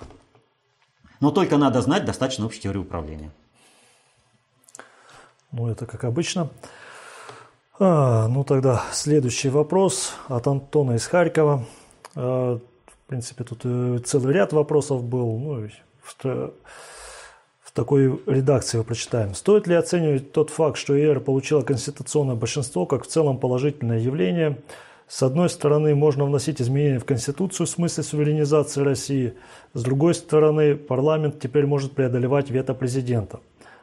[1.21, 3.31] Но только надо знать достаточно общей теории управления.
[5.53, 6.51] Ну, это как обычно.
[7.79, 11.67] А, ну, тогда следующий вопрос от Антона из Харькова.
[12.15, 15.39] А, в принципе, тут э, целый ряд вопросов был.
[15.39, 15.69] Ну,
[17.79, 19.35] такой редакции его прочитаем.
[19.35, 24.59] Стоит ли оценивать тот факт, что ИР получила конституционное большинство, как в целом положительное явление?
[25.07, 29.35] С одной стороны, можно вносить изменения в Конституцию в смысле суверенизации России.
[29.75, 33.39] С другой стороны, парламент теперь может преодолевать вето президента.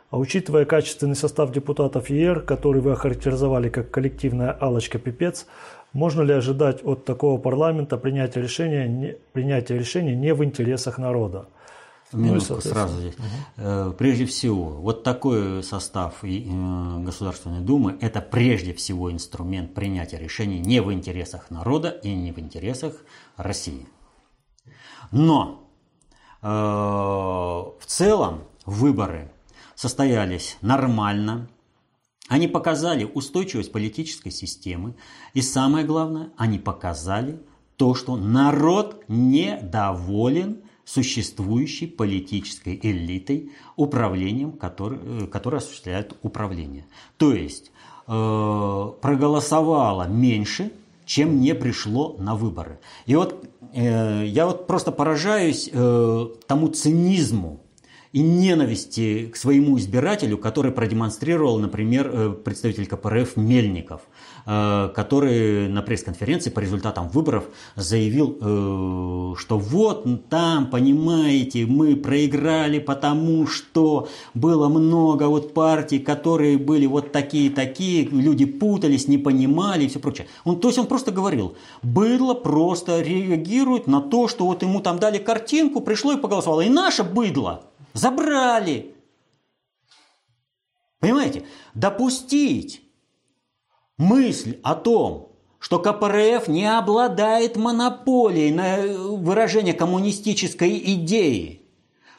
[0.09, 5.45] А учитывая качественный состав депутатов ЕР, который вы охарактеризовали как коллективная алочка-пипец,
[5.93, 11.45] можно ли ожидать от такого парламента принятия решения, не, принятия решений не в интересах народа?
[12.15, 13.15] Минутку ну, сразу здесь.
[13.57, 13.93] Угу.
[13.93, 20.81] Прежде всего, вот такой состав э, Государственной Думы– это прежде всего инструмент принятия решений не
[20.81, 22.93] в интересах народа и не в интересах
[23.37, 23.87] России.
[25.11, 25.69] Но
[26.41, 29.31] э, в целом выборы
[29.75, 31.49] состоялись нормально,
[32.27, 34.95] они показали устойчивость политической системы,
[35.33, 37.39] и самое главное, они показали
[37.77, 46.85] то, что народ недоволен существующей политической элитой, управлением, который, э, который осуществляет управление.
[47.17, 47.71] То есть
[48.07, 50.71] э, проголосовало меньше,
[51.05, 52.79] чем не пришло на выборы.
[53.05, 57.59] И вот э, я вот просто поражаюсь э, тому цинизму,
[58.15, 64.03] и ненависти к своему избирателю, который продемонстрировал, например, э, представитель КПРФ Мельников,
[64.45, 67.43] э, который на пресс-конференции по результатам выборов
[67.75, 76.57] заявил, э, что вот там, понимаете, мы проиграли, потому что было много вот партий, которые
[76.57, 80.27] были вот такие-такие, люди путались, не понимали и все прочее.
[80.45, 84.99] Он, то есть он просто говорил, быдло просто реагирует на то, что вот ему там
[84.99, 86.61] дали картинку, пришло и поголосовало.
[86.61, 87.65] И наше быдло–
[87.95, 88.93] Забрали.
[90.99, 91.45] Понимаете?
[91.73, 92.81] Допустить
[93.97, 101.61] мысль о том, что КПРФ не обладает монополией на выражение коммунистической идеи,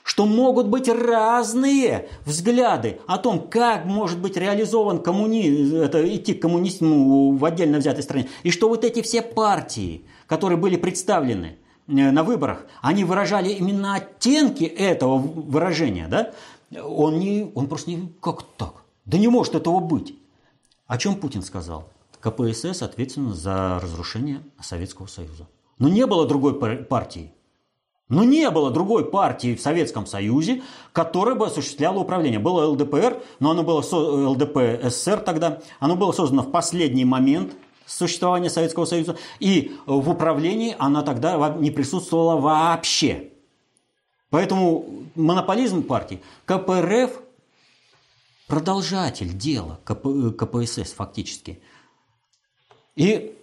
[0.02, 6.40] что могут быть разные взгляды о том, как может быть реализован коммунизм, это идти к
[6.40, 11.65] коммунизму в отдельно взятой стране, и что вот эти все партии, которые были представлены, Э,
[11.86, 16.32] на выборах, они выражали именно оттенки этого выражения, да?
[16.82, 18.12] Он, не, он просто не...
[18.20, 18.84] Как так?
[19.04, 20.14] Да не может этого быть.
[20.86, 21.88] О чем Путин сказал?
[22.20, 25.46] КПСС ответственна за разрушение Советского Союза.
[25.78, 27.32] Но не было другой партии.
[28.08, 32.38] Но не было другой партии в Советском Союзе, которая бы осуществляла управление.
[32.38, 35.60] Было ЛДПР, но оно было ЛДП СССР тогда.
[35.80, 37.54] Оно было создано в последний момент–
[37.86, 43.30] существования Советского Союза, и в управлении она тогда не присутствовала вообще.
[44.30, 47.22] Поэтому монополизм партии КПРФ
[48.48, 51.60] продолжатель дела КП, КПСС фактически.
[52.96, 53.36] И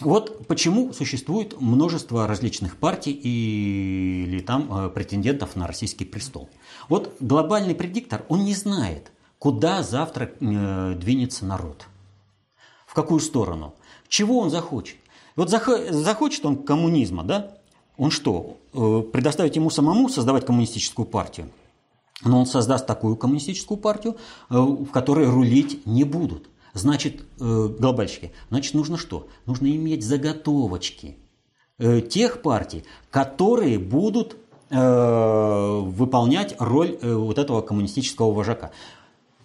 [0.00, 6.48] вот почему существует множество различных партий или там э, претендентов на российский престол.
[6.88, 11.86] Вот глобальный предиктор, он не знает, куда завтра э, двинется народ–
[12.98, 13.74] какую сторону?
[14.08, 14.96] Чего он захочет?
[15.36, 17.52] Вот захочет он коммунизма, да?
[17.96, 21.48] Он что, э, предоставить ему самому создавать коммунистическую партию?
[22.24, 24.16] Но он создаст такую коммунистическую партию,
[24.50, 26.48] э, в которой рулить не будут.
[26.74, 29.28] Значит, э, глобальщики, значит, нужно что?
[29.46, 31.16] Нужно иметь заготовочки
[32.10, 34.36] тех партий, которые будут
[34.68, 38.72] выполнять роль вот этого коммунистического вожака.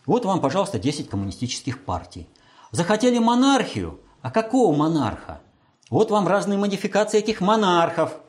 [0.07, 2.27] Вот вам, пожалуйста, 10 коммунистических партий–
[2.73, 4.01] Захотели монархию?
[4.23, 5.41] А какого монарха?
[5.91, 8.19] Вот вам разные модификации этих монархов,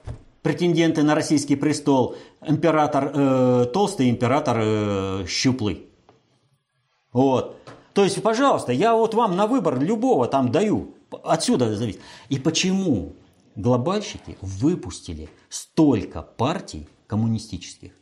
[0.42, 2.16] претенденты на российский престол.
[2.46, 5.88] Император э, толстый, император э, щуплый.
[7.10, 7.56] Вот.
[7.94, 10.94] То есть, пожалуйста, я вот вам на выбор любого там даю.
[11.22, 12.02] Отсюда зависит.
[12.28, 13.14] И почему
[13.56, 17.92] глобальщики выпустили столько партий коммунистических?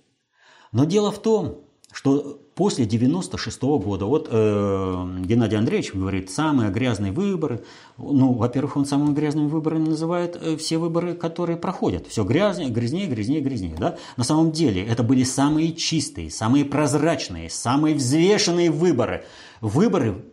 [0.73, 1.61] Но дело в том,
[1.93, 7.65] что после 96 -го года, вот э, Геннадий Андреевич говорит, самые грязные выборы,
[7.97, 12.07] ну, во-первых, он самыми грязными выборами называет э, все выборы, которые проходят.
[12.07, 13.77] Все грязнее, грязнее, грязнее, грязнее.
[13.79, 13.97] Да?
[14.17, 19.25] На самом деле это были самые чистые, самые прозрачные, самые взвешенные выборы.
[19.61, 20.25] Выборы,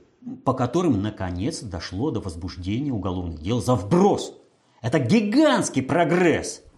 [0.43, 4.33] по которым, наконец, дошло до возбуждения уголовных дел за вброс.
[4.81, 6.61] Это гигантский прогресс–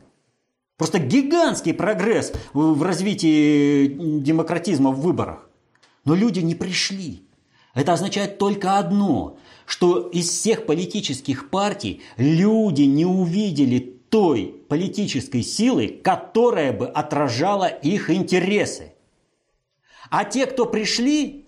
[0.82, 5.48] Просто гигантский прогресс в развитии демократизма в выборах.
[6.06, 7.22] Но люди не пришли.
[7.76, 13.78] Это означает только одно, что из всех политических партий люди не увидели
[14.10, 18.94] той политической силы, которая бы отражала их интересы.
[20.10, 21.41] А те, кто пришли,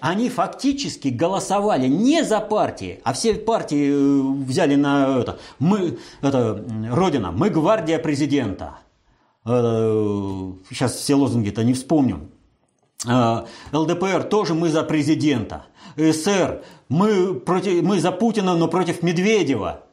[0.00, 6.64] они фактически голосовали не за партии, а все партии э, взяли на это, мы, это,
[6.90, 8.78] Родина, мы гвардия президента.
[9.44, 12.28] Э, сейчас все лозунги-то не вспомню.
[13.06, 15.66] Э, ЛДПР тоже мы за президента.
[15.96, 19.84] СССР мы, против, мы за Путина, но против Медведева.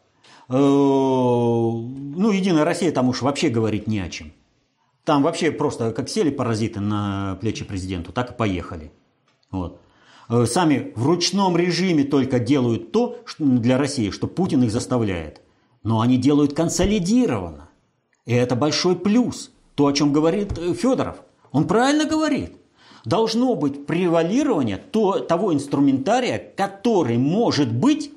[0.48, 4.32] Ну, Единая Россия там уж вообще говорить не о чем.
[5.04, 8.92] Там вообще просто как сели паразиты на плечи президенту, так и поехали.
[9.50, 9.80] Вот.
[10.30, 15.42] Э, сами в ручном режиме только делают то для России, что Путин их заставляет.
[15.84, 17.70] Но они делают консолидированно.
[18.26, 19.52] И это большой плюс.
[19.76, 21.18] То, о чем говорит э, Федоров.
[21.52, 22.54] Он правильно говорит.
[23.04, 28.12] Должно быть превалирование то, того инструментария, который может быть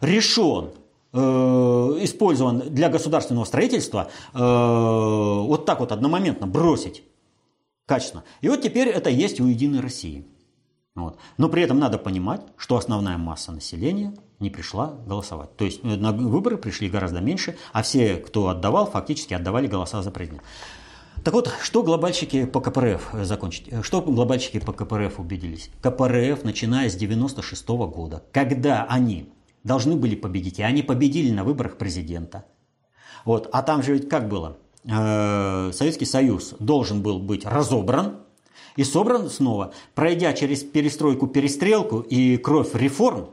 [0.00, 0.70] решен
[1.12, 7.04] э, использован для государственного строительства, э, вот так вот одномоментно бросить
[7.86, 8.24] качественно.
[8.40, 10.24] И вот теперь это есть у Единой России.
[10.94, 11.18] Вот.
[11.38, 15.56] Но при этом надо понимать, что основная масса населения не пришла голосовать.
[15.56, 20.02] То есть э, на выборы пришли гораздо меньше, а все, кто отдавал, фактически отдавали голоса
[20.02, 20.44] за президента.
[21.24, 23.68] Так вот, что глобальщики по КПРФ э, закончить?
[23.72, 25.70] Э, что глобальщики по КПРФ убедились?
[25.82, 29.32] КПРФ, начиная с 96 -го года, когда они
[29.64, 32.44] должны были победить, и они победили на выборах президента.
[33.24, 34.58] Вот, а там же ведь как было?
[34.84, 38.23] Советский Союз должен был быть разобран,
[38.76, 39.72] и собран снова.
[39.94, 43.30] Пройдя через перестройку-перестрелку и кровь реформ,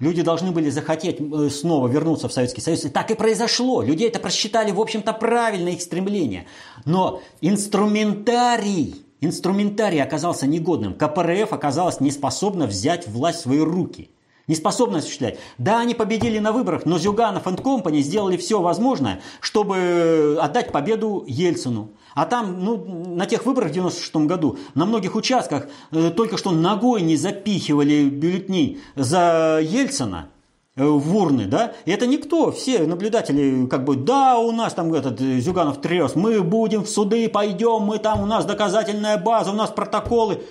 [0.00, 2.84] люди должны были захотеть э, снова вернуться в Советский Союз.
[2.84, 3.82] И так и произошло.
[3.82, 6.46] Люди это просчитали, в общем-то, правильно их стремление.
[6.84, 10.94] Но инструментарий, инструментарий оказался негодным.
[10.94, 14.10] КПРФ оказалась неспособна взять власть в свои руки–
[14.48, 15.38] не способны осуществлять.
[15.58, 21.22] Да, они победили на выборах, но Зюганов и Компани сделали все возможное, чтобы отдать победу
[21.28, 21.90] Ельцину.
[22.18, 26.50] А там, ну, на тех выборах в 96 году, на многих участках э, только что
[26.50, 30.28] ногой не запихивали бюллетни за Ельцина
[30.74, 34.92] э, в урны, да, и это никто, все наблюдатели, как бы, да, у нас там
[34.94, 39.52] этот э, Зюганов трес, мы будем в суды, пойдем, мы там, у нас доказательная база,
[39.52, 40.42] у нас протоколы.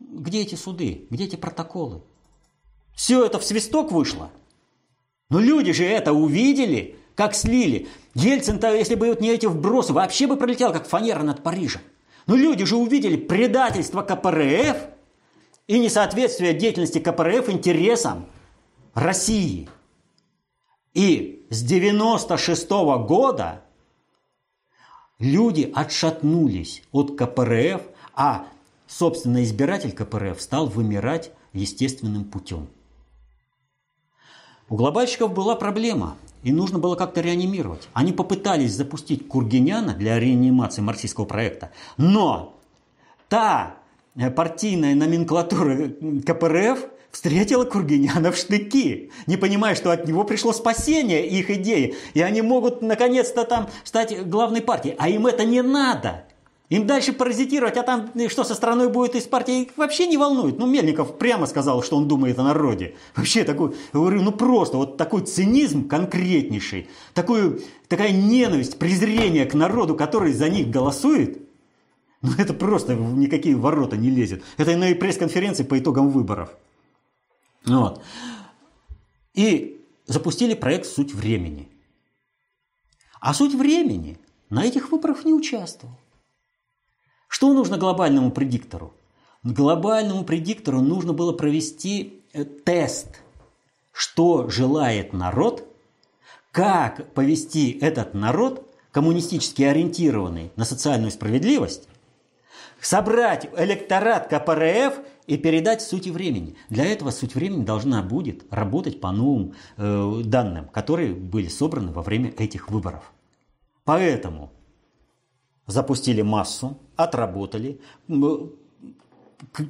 [0.00, 2.02] Где эти суды, где эти протоколы?
[2.94, 4.30] Все это в свисток вышло.
[5.30, 7.88] Но люди же это увидели, как слили.
[8.14, 11.80] Ельцин-то, если бы вот не эти вбросы, вообще бы пролетел, как фанера над Парижем.
[12.26, 14.76] Но люди же увидели предательство КПРФ
[15.66, 18.26] и несоответствие деятельности КПРФ интересам
[18.94, 19.68] России.
[20.94, 23.62] И с 96 -го года
[25.18, 27.82] люди отшатнулись от КПРФ,
[28.14, 28.46] а,
[28.86, 32.68] собственно, избиратель КПРФ стал вымирать естественным путем.
[34.68, 37.88] У глобальщиков была проблема– и нужно было как-то реанимировать.
[37.94, 42.54] Они попытались запустить Кургиняна для реанимации марксистского проекта, но
[43.28, 43.76] та
[44.14, 45.88] э, партийная номенклатура
[46.24, 52.20] КПРФ встретила Кургиняна в штыки, не понимая, что от него пришло спасение их идеи, и
[52.20, 56.24] они могут наконец-то там стать главной партией, а им это не надо.
[56.70, 60.58] Им дальше паразитировать, а там э, что со страной будет из партии, вообще не волнует.
[60.58, 62.96] Ну, Мельников прямо сказал, что он думает о народе.
[63.14, 69.94] Вообще такой, говорю, ну просто вот такой цинизм конкретнейший, такую, такая ненависть, презрение к народу,
[69.94, 71.38] который за них голосует,
[72.22, 74.42] ну это просто в никакие ворота не лезет.
[74.56, 76.56] Это на пресс-конференции по итогам выборов.
[77.66, 78.02] Вот.
[79.34, 81.68] И запустили проект «Суть времени».
[83.20, 85.94] А «Суть времени» на этих выборах не участвовал.
[87.34, 88.94] Что нужно глобальному предиктору?
[89.42, 93.08] Глобальному предиктору нужно было провести э, тест,
[93.90, 95.66] что желает народ,
[96.52, 101.88] как повести этот народ, коммунистически ориентированный на социальную справедливость,
[102.80, 106.54] собрать электорат КПРФ и передать сути времени.
[106.68, 112.02] Для этого суть времени должна будет работать по новым э, данным, которые были собраны во
[112.02, 113.12] время этих выборов.
[113.82, 114.52] Поэтому
[115.66, 117.80] запустили массу, отработали,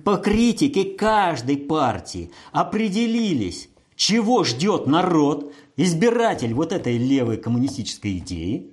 [0.04, 8.72] по критике каждой партии определились, чего ждет народ, избиратель вот этой левой коммунистической идеи.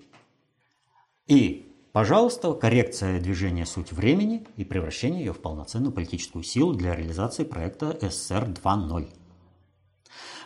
[1.28, 7.43] И, пожалуйста, коррекция движения «Суть времени» и превращение ее в полноценную политическую силу для реализации
[7.43, 9.10] проекта СССР 2.0.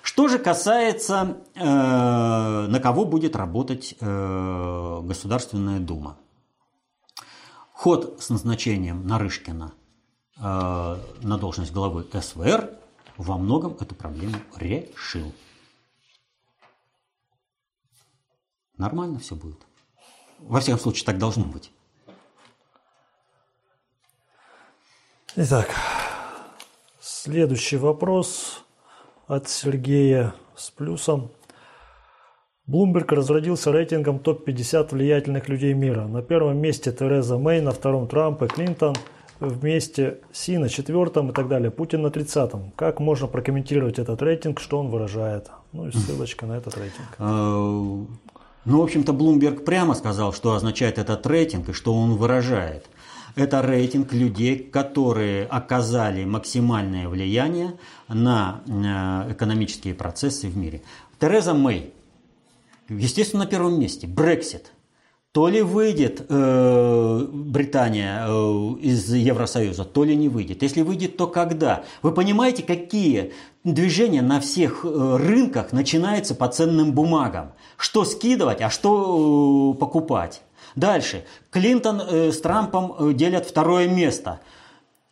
[0.01, 6.19] Что же касается, э, на кого будет работать э, Государственная Дума–
[7.75, 9.73] Ход с назначением Нарышкина
[10.37, 12.69] э, на должность главы СВР
[13.17, 15.33] во многом эту проблему решил.
[18.77, 19.59] Нормально все будет.
[20.39, 21.69] Во всяком случае, так должно быть.
[25.35, 25.69] Итак,
[27.01, 28.63] следующий вопрос
[29.27, 31.29] от Сергея с плюсом.
[32.67, 36.07] Блумберг разродился рейтингом топ-50 влиятельных людей мира.
[36.07, 38.95] На первом месте Тереза Мэй, на втором Трамп и Клинтон,
[39.39, 41.69] вместе Си на четвертом и так далее.
[41.69, 42.71] Путин на тридцатом.
[42.75, 45.51] Как можно прокомментировать этот рейтинг, что он выражает?
[45.73, 47.07] Ну и ссылочка на этот рейтинг.
[47.19, 48.03] А,
[48.65, 52.87] Ну, в общем-то, Блумберг прямо сказал, что означает этот рейтинг и что он выражает.
[53.35, 57.73] Это рейтинг людей, которые оказали максимальное влияние
[58.07, 60.81] на э, экономические процессы в мире.
[61.19, 61.93] Тереза Мэй,
[62.89, 64.07] естественно, на первом месте.
[64.07, 64.71] Брексит.
[65.31, 68.31] То ли выйдет э, Британия э,
[68.79, 70.61] из Евросоюза, то ли не выйдет.
[70.61, 71.83] Если выйдет, то когда?
[72.01, 73.33] Вы понимаете, какие
[73.65, 77.51] движения на всех э, рынках начинаются по ценным бумагам?
[77.75, 80.41] Что скидывать, а что э, покупать?
[80.77, 81.25] Дальше.
[81.51, 84.39] Клинтон э, с Трампом э, делят второе место.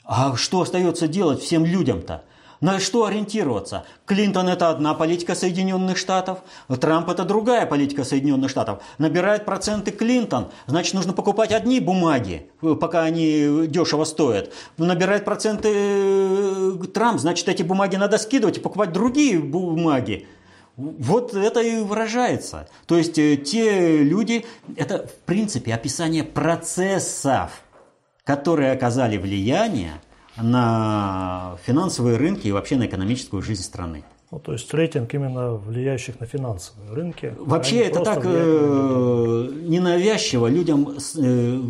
[0.05, 2.23] А что остается делать всем людям-то?
[2.63, 3.83] На что ориентироваться?
[4.05, 6.39] Клинтон– это одна политика Соединенных Штатов,
[6.79, 8.81] Трамп– это другая политика Соединенных Штатов.
[8.97, 14.53] Набирает проценты Клинтон, значит, нужно покупать одни бумаги, э, пока они дешево стоят.
[14.77, 20.25] Набирает проценты э, Трамп, значит, эти бумаги надо скидывать и покупать другие бумаги.
[20.77, 22.69] Вот это и выражается.
[22.85, 24.45] То есть э, те люди,
[24.77, 27.61] это в принципе описание процессов,
[28.23, 29.99] которые оказали влияние
[30.37, 34.03] на финансовые рынки и вообще на экономическую жизнь страны.
[34.31, 37.35] Ну, то есть рейтинг именно влияющих на финансовые рынки.
[37.37, 41.61] Вообще это так э, ненавязчиво людям, э,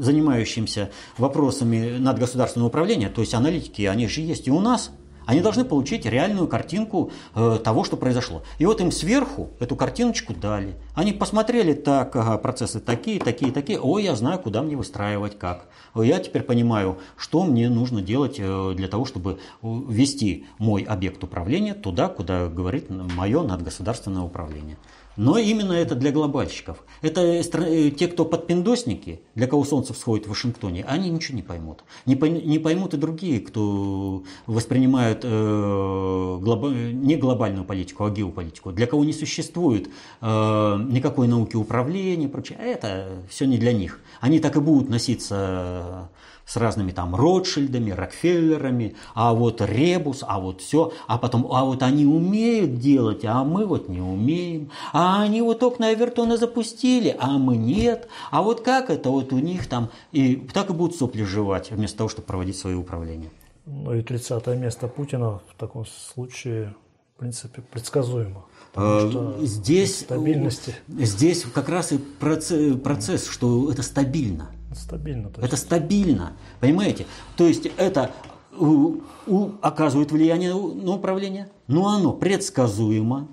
[0.00, 4.90] занимающимся вопросами надгосударственного управления, то есть аналитики, они же есть и у нас–
[5.26, 8.42] они должны получить реальную картинку э, того, что произошло.
[8.58, 10.74] И вот им сверху эту картиночку дали.
[10.94, 13.80] Они посмотрели, так, ага, процессы такие, такие, такие.
[13.80, 15.66] Ой, я знаю, куда мне выстраивать, как.
[15.94, 21.74] Я теперь понимаю, что мне нужно делать э, для того, чтобы ввести мой объект управления
[21.74, 24.76] туда, куда говорит мое надгосударственное управление.
[25.16, 26.84] Но именно это для глобальщиков.
[27.02, 31.84] Это э, те, кто подпиндосники, для кого солнце всходит в Вашингтоне, они ничего не поймут.
[32.06, 32.16] Не,
[32.58, 38.72] поймут и другие, кто воспринимают э, глоба, не глобальную политику, а геополитику.
[38.72, 39.88] Для кого не существует
[40.20, 42.58] э, никакой науки управления и прочее.
[42.58, 44.00] Это все не для них.
[44.20, 46.08] Они так и будут носиться
[46.46, 51.82] с разными там Ротшильдами, Рокфеллерами, а вот Ребус, а вот все, а потом, а вот
[51.82, 57.38] они умеют делать, а мы вот не умеем, а они вот окна Эвертона запустили, а
[57.38, 61.24] мы нет, а вот как это вот у них там, и так и будут сопли
[61.24, 63.30] жевать, вместо того, чтобы проводить свое управление.
[63.66, 66.74] Ну и 30 место Путина в таком случае,
[67.14, 68.46] в принципе, предсказуемо.
[68.74, 70.74] Э, здесь, стабильности.
[70.88, 74.50] здесь как раз и процесс, процесс, что это стабильно.
[74.74, 75.28] Стабильно.
[75.28, 75.44] Точно.
[75.44, 77.06] Это стабильно, понимаете?
[77.36, 78.10] То есть это
[78.56, 83.28] у, у, оказывает влияние на управление, но оно предсказуемо,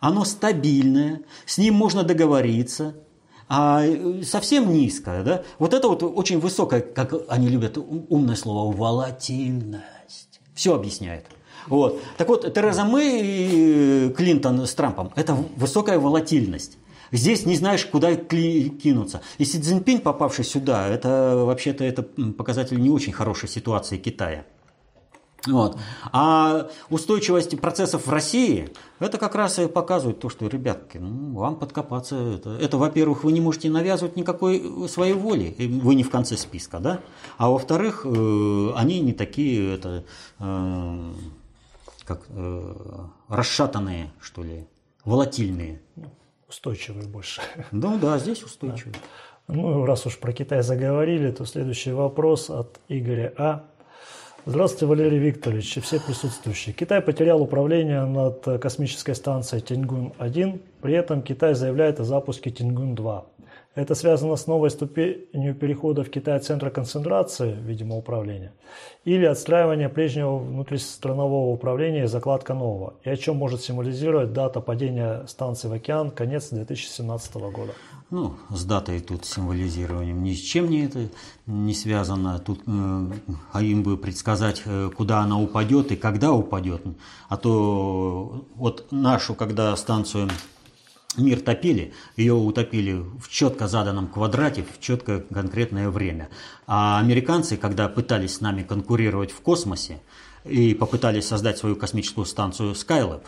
[0.00, 2.96] оно стабильное, с ним можно договориться,
[3.48, 5.44] а э, совсем низкое, да?
[5.60, 10.40] Вот это вот очень высокое, как они любят умное слово, волатильность.
[10.54, 11.26] Все объясняет.
[11.68, 12.00] Вот.
[12.16, 16.78] Так вот, Тереза Мэй и Клинтон с Трампом– это высокая волатильность.
[17.12, 19.20] Здесь не знаешь, куда кинуться.
[19.36, 24.46] И Си Цзиньпинь, попавший сюда, это вообще-то это показатель не очень хорошей ситуации Китая.
[25.46, 25.76] Вот.
[26.12, 31.56] А устойчивость процессов в России, это как раз и показывает то, что, ребятки, ну, вам
[31.56, 32.16] подкопаться.
[32.16, 36.78] Это, это во-первых, вы не можете навязывать никакой своей воли, вы не в конце списка,
[36.78, 37.00] да?
[37.38, 40.04] А во-вторых, э, они не такие, это,
[40.38, 41.12] э,
[42.04, 42.74] как, э,
[43.28, 44.66] расшатанные, что ли,
[45.04, 45.80] волатильные
[46.48, 47.40] устойчивый больше.
[47.70, 48.94] Ну да, здесь устойчивый.
[49.48, 49.54] Да.
[49.54, 53.64] Ну, раз уж про Китай заговорили, то следующий вопрос от Игоря А.
[54.46, 56.72] Здравствуйте, Валерий Викторович и все присутствующие.
[56.72, 63.24] Китай потерял управление над космической станцией Тингун-1, при этом Китай заявляет о запуске Тингун-2.
[63.74, 68.52] Это связано с новой ступенью перехода в Китай центра концентрации, видимо, управления,
[69.04, 75.24] или отстраивания прежнего внутристранового управления и закладка нового, и о чем может символизировать дата падения
[75.26, 77.72] станции в океан, конец 2017 года.
[78.10, 81.08] Ну, с датой тут символизированием ни с чем не это
[81.46, 82.38] не связано.
[82.40, 83.06] Тут э,
[83.52, 86.82] а им бы предсказать, э, куда она упадет и когда упадет.
[87.30, 90.28] А то вот нашу, когда станцию
[91.16, 96.28] мир топили, ее утопили в четко заданном квадрате, в четко конкретное время.
[96.66, 100.00] А американцы, когда пытались с нами конкурировать в космосе
[100.44, 103.24] и попытались создать свою космическую станцию Skylab,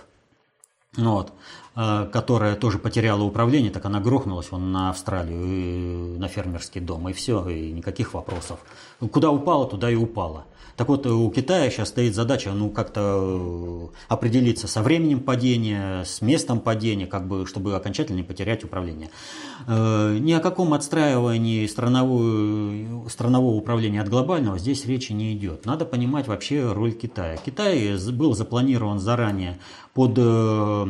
[0.96, 1.32] вот,
[1.76, 7.12] э, которая тоже потеряла управление, так она грохнулась вон на Австралию, на фермерский дом, и
[7.12, 8.60] все, и никаких вопросов.
[9.12, 10.46] Куда упала, туда и упала.
[10.76, 16.20] Так вот, у Китая сейчас стоит задача, ну, как-то э, определиться со временем падения, с
[16.20, 19.10] местом падения, как бы, чтобы окончательно не потерять управление.
[19.68, 25.64] Э, ни о каком отстраивании странового, странового управления от глобального здесь речи не идет.
[25.64, 27.36] Надо понимать вообще роль Китая.
[27.36, 29.58] Китай был запланирован заранее
[29.92, 30.86] под э,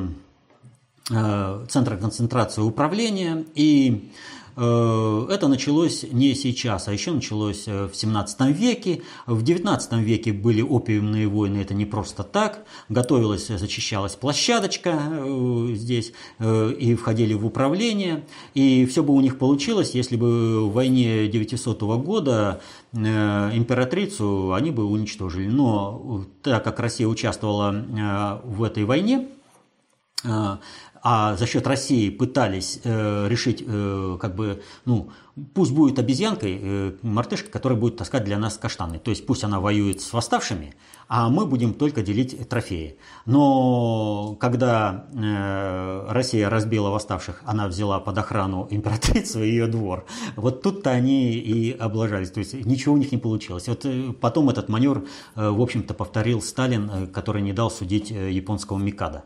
[1.68, 4.10] центра концентрации управления и
[4.43, 9.02] Э, это началось не сейчас, а еще началось э, в 17 веке.
[9.26, 12.64] В 19 веке были опиумные войны, это не просто так.
[12.88, 18.24] Готовилась, зачищалась площадочка э, здесь, и входили в управление.
[18.54, 22.60] И все бы у них получилось, если бы в войне 900 года
[22.92, 25.48] императрицу они бы уничтожили.
[25.48, 29.28] Но так как Россия участвовала в этой войне,
[31.06, 35.10] а за счет России пытались э, решить, э, как бы, ну,
[35.52, 38.98] пусть будет обезьянкой э, мартышка, которая будет таскать для нас каштаны.
[38.98, 40.74] То есть пусть она воюет с восставшими,
[41.06, 42.96] а мы будем только делить трофеи.
[43.26, 50.06] Но когда э, Россия разбила восставших, она взяла под охрану императрицу и ее двор.
[50.36, 52.30] Вот тут-то они и облажались.
[52.30, 53.68] То есть ничего у них не получилось.
[53.68, 55.04] Вот э, потом этот маневр,
[55.36, 59.24] э, в общем-то, повторил Сталин, э, который не дал судить э, японского Микада.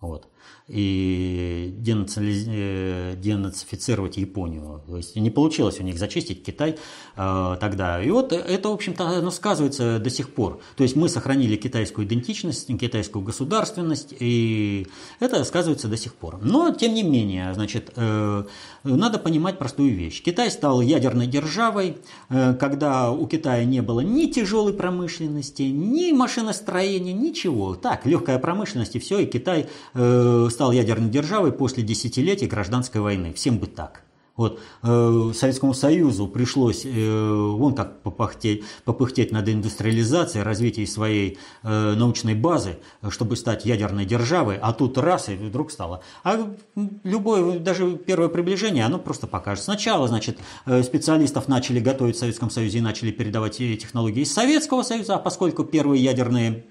[0.00, 0.28] Вот
[0.68, 4.82] и э, денацифицировать Японию.
[4.86, 6.76] То есть не получилось у них зачистить Китай
[7.16, 8.02] тогда.
[8.02, 10.60] И вот это, в общем-то, оно сказывается до сих пор.
[10.76, 14.86] То есть мы сохранили китайскую идентичность, китайскую государственность, и
[15.20, 16.38] это сказывается до сих пор.
[16.42, 18.44] Но, тем не менее, значит, э,
[18.84, 20.22] надо понимать простую вещь.
[20.22, 21.98] Китай стал ядерной державой,
[22.28, 27.74] э, когда у Китая не было ни тяжелой промышленности, ни машиностроения, ничего.
[27.74, 33.32] Так, легкая промышленность и все, и Китай э, стал ядерной державой после десятилетий гражданской войны.
[33.32, 34.05] Всем бы так.
[34.36, 41.94] Вот, э, Советскому Союзу пришлось э, вон как попыхтеть, попыхтеть над индустриализацией, развитием своей э,
[41.94, 42.78] научной базы,
[43.08, 46.02] чтобы стать ядерной державой, а тут раз и вдруг стало.
[46.22, 46.54] А
[47.02, 49.64] любое, даже первое приближение, оно просто покажет.
[49.64, 50.38] Сначала, значит,
[50.82, 55.64] специалистов начали готовить в Советском Союзе и начали передавать технологии из Советского Союза, а поскольку
[55.64, 56.64] первые ядерные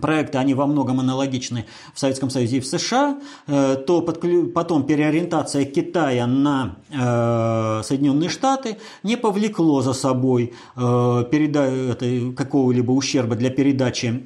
[0.00, 5.64] проекты, они во многом аналогичны в Советском Союзе и в США, э, то потом переориентация
[5.64, 14.24] Китая на э, Соединенные Штаты не повлекло за собой э, какого-либо ущерба для передачи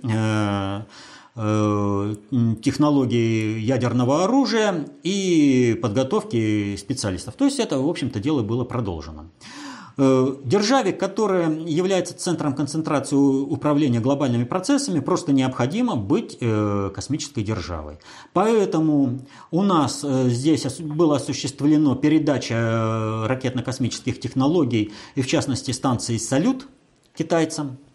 [2.62, 7.34] технологий ядерного оружия и подготовки специалистов.
[7.34, 9.26] То есть это, в общем-то, дело было продолжено.
[10.00, 17.98] Э, державе, которая является центром концентрации управления глобальными процессами, просто необходимо быть э, космической державой.
[18.32, 19.18] Поэтому
[19.50, 26.68] у нас э, здесь была осуществлена передача ракетно-космических технологий, и в частности станции «Салют»
[27.16, 27.78] китайцам–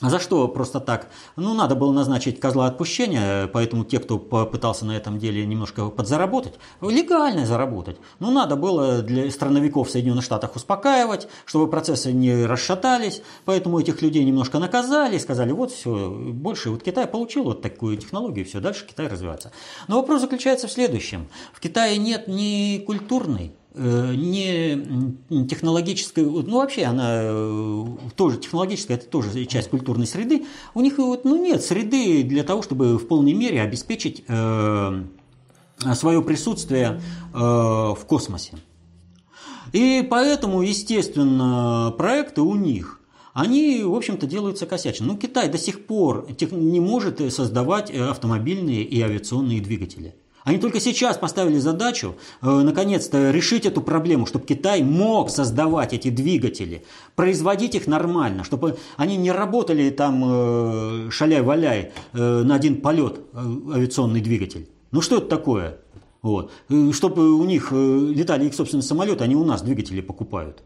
[0.00, 1.08] за что просто так?
[1.36, 6.54] Ну, надо было назначить козла отпущения, поэтому те, кто попытался на этом деле немножко подзаработать,
[6.80, 7.98] легально заработать.
[8.18, 14.00] Ну, надо было для страновиков в Соединенных Штатах успокаивать, чтобы процессы не расшатались, поэтому этих
[14.00, 18.86] людей немножко наказали, сказали, вот все, больше, вот Китай получил вот такую технологию, все, дальше
[18.86, 19.52] Китай развивается.
[19.88, 21.28] Но вопрос заключается в следующем.
[21.52, 29.44] В Китае нет ни культурной, не технологической, ну вообще она э, тоже технологическая, это тоже
[29.44, 30.44] часть культурной среды,
[30.74, 35.02] у них вот, ну, нет среды для того, чтобы в полной мере обеспечить э,
[35.94, 37.00] свое присутствие
[37.32, 38.58] э, в космосе.
[39.72, 43.00] И поэтому, естественно, проекты у них
[43.32, 45.06] они, в общем-то, делаются косячно.
[45.06, 50.16] Ну, Китай до сих пор не может создавать автомобильные и авиационные двигатели.
[50.44, 56.08] Они только сейчас поставили задачу, э, наконец-то, решить эту проблему, чтобы Китай мог создавать эти
[56.10, 56.84] двигатели,
[57.14, 64.20] производить их нормально, чтобы они не работали там э, шаляй-валяй э, на один полет авиационный
[64.20, 64.68] двигатель.
[64.92, 65.78] Ну что это такое?
[66.22, 66.52] Вот.
[66.92, 70.62] Чтобы у них летали их собственные самолеты, они у нас двигатели покупают.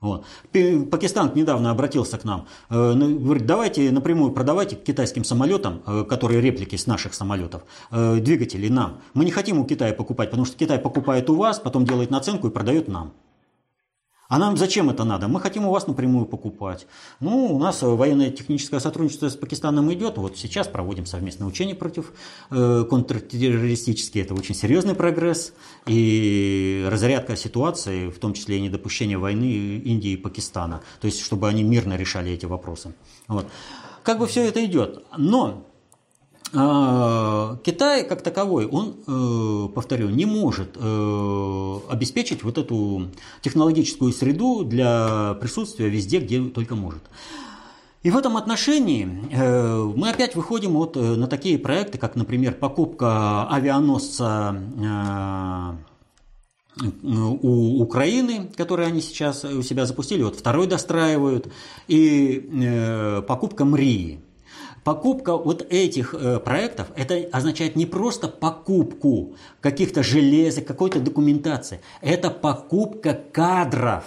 [0.00, 0.26] Вот.
[0.90, 6.76] Пакистан недавно обратился к нам, э, говорит, давайте напрямую продавайте китайским самолетам, э, которые реплики
[6.76, 9.00] с наших самолетов, э, двигатели нам.
[9.14, 12.48] Мы не хотим у Китая покупать, потому что Китай покупает у вас, потом делает наценку
[12.48, 13.14] и продает нам.
[14.28, 15.28] А нам зачем это надо?
[15.28, 16.86] Мы хотим у вас напрямую покупать.
[17.20, 20.18] Ну, у нас военное техническое сотрудничество с Пакистаном идет.
[20.18, 22.12] Вот сейчас проводим совместные учения против
[22.50, 24.24] э, контртеррористические.
[24.24, 25.52] Это очень серьезный прогресс.
[25.86, 30.82] И разрядка ситуации, в том числе и недопущение войны Индии и Пакистана.
[31.00, 32.94] То есть, чтобы они мирно решали эти вопросы.
[33.28, 33.46] Вот.
[34.02, 35.04] Как бы все это идет.
[35.16, 35.66] Но
[36.56, 43.08] Китай как таковой, он, э, повторю, не может э, обеспечить вот эту
[43.42, 47.02] технологическую среду для присутствия везде, где только может.
[48.02, 53.46] И в этом отношении э, мы опять выходим вот на такие проекты, как, например, покупка
[53.50, 54.56] авианосца
[57.02, 61.52] у Украины, который они сейчас у себя запустили, вот второй достраивают,
[61.86, 64.20] и покупка МРИИ.
[64.86, 71.80] Покупка вот этих э, проектов, это означает не просто покупку каких-то железок, какой-то документации.
[72.02, 74.04] Это покупка кадров.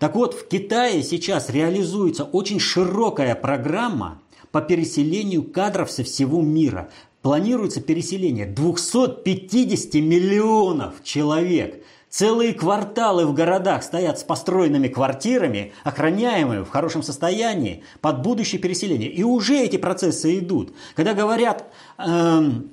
[0.00, 4.20] Так вот, в Китае сейчас реализуется очень широкая программа
[4.50, 6.90] по переселению кадров со всего мира.
[7.22, 11.80] Планируется переселение 250 миллионов человек–
[12.14, 19.10] Целые кварталы в городах стоят с построенными квартирами, охраняемые в хорошем состоянии под будущее переселение.
[19.10, 20.76] И уже эти процессы идут.
[20.94, 22.70] Когда говорят, эм,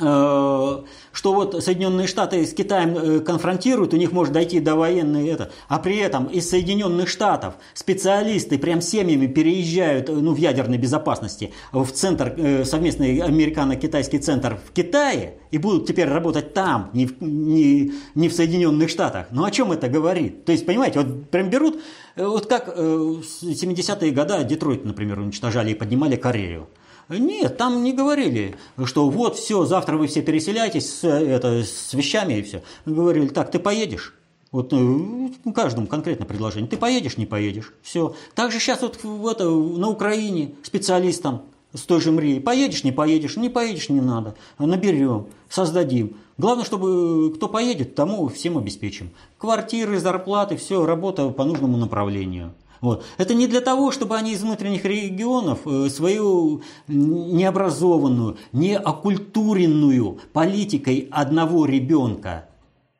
[0.00, 5.50] что вот Соединенные Штаты с Китаем э, конфронтируют, у них может дойти до военной это,
[5.68, 11.52] а при этом из Соединенных Штатов специалисты прям семьями переезжают э, ну, в ядерной безопасности
[11.72, 17.92] в центр, совместный американо-китайский центр в Китае и будут теперь работать там, не в, не,
[18.14, 19.26] не в Соединенных Штатах.
[19.30, 20.44] Ну о чем это говорит?
[20.44, 21.80] То есть, понимаете, вот прям берут,
[22.16, 26.68] вот как в 70-е годы Детройт, например, уничтожали и поднимали Корею.
[27.10, 32.34] Нет, там не говорили, что вот все, завтра вы все переселяетесь с, это, с вещами
[32.34, 32.62] и все.
[32.86, 34.14] Говорили, так, ты поедешь?
[34.52, 36.70] Вот ну, каждому конкретно предложение.
[36.70, 37.72] Ты поедешь, не поедешь.
[37.82, 38.14] Все.
[38.34, 41.42] Также сейчас вот в это, на Украине специалистам
[41.72, 42.40] с той же МРИ.
[42.40, 44.34] Поедешь, не поедешь, не поедешь, не надо.
[44.58, 46.16] Наберем, создадим.
[46.38, 49.10] Главное, чтобы кто поедет, тому всем обеспечим.
[49.38, 52.54] Квартиры, зарплаты, все, работа по нужному направлению.
[52.80, 53.04] Вот.
[53.18, 61.66] Это не для того, чтобы они из внутренних регионов э, свою необразованную, неокультуренную политикой одного
[61.66, 62.46] ребенка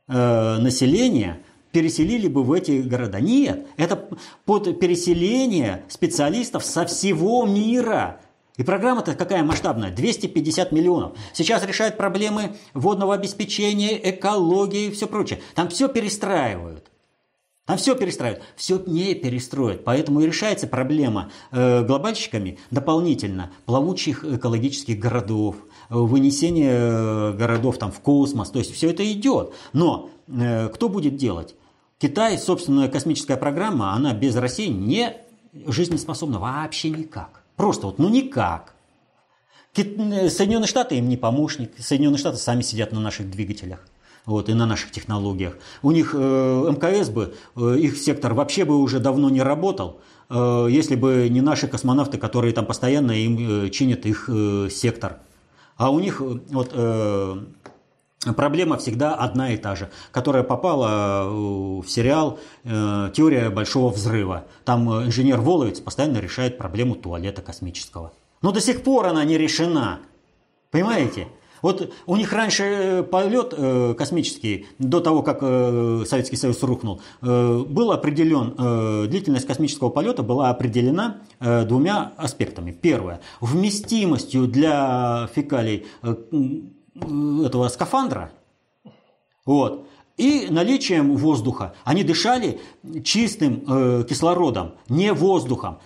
[0.06, 1.40] э, населения
[1.72, 3.20] переселили бы в эти города.
[3.20, 4.08] Нет, это
[4.44, 8.20] под переселение специалистов со всего мира.
[8.56, 9.90] И программа-то какая масштабная?
[9.90, 11.16] 250 миллионов.
[11.32, 15.40] Сейчас решают проблемы водного обеспечения, экологии и все прочее.
[15.54, 16.90] Там все перестраивают.
[17.70, 18.42] Там все перестраивают.
[18.56, 19.84] Все не перестроят.
[19.84, 25.54] Поэтому и решается проблема э, глобальщиками дополнительно плавучих экологических городов,
[25.88, 28.50] э, вынесение э, городов там, в космос.
[28.50, 29.52] То есть все это идет.
[29.72, 31.54] Но э, кто будет делать?
[31.98, 35.18] Китай, собственная космическая программа, она без России не
[35.52, 37.44] жизнеспособна вообще никак.
[37.54, 38.74] Просто вот, ну никак.
[39.76, 41.70] Э, Соединенные Штаты им не помощник.
[41.78, 43.86] Соединенные Штаты сами сидят на наших двигателях
[44.26, 45.56] вот, и на наших технологиях.
[45.82, 46.18] У них э,
[46.70, 51.40] МКС бы, э, их сектор вообще бы уже давно не работал, э, если бы не
[51.40, 55.18] наши космонавты, которые там постоянно им э, чинят их э, сектор.
[55.76, 57.36] А у них э, вот, э,
[58.36, 64.44] проблема всегда одна и та же, которая попала э, в сериал э, «Теория большого взрыва».
[64.64, 68.12] Там э, инженер Воловец постоянно решает проблему туалета космического.
[68.42, 70.00] Но до сих пор она не решена.
[70.70, 71.28] Понимаете?
[71.62, 77.00] Вот у них раньше э, полет э, космический, до того, как э, Советский Союз рухнул,
[77.20, 82.72] был определен, длительность космического полета была определена двумя аспектами.
[82.72, 88.32] Первое, вместимостью для фекалий этого скафандра,
[89.44, 89.86] вот,
[90.16, 91.74] и наличием воздуха.
[91.84, 92.60] Они дышали
[93.04, 95.78] чистым кислородом, не воздухом.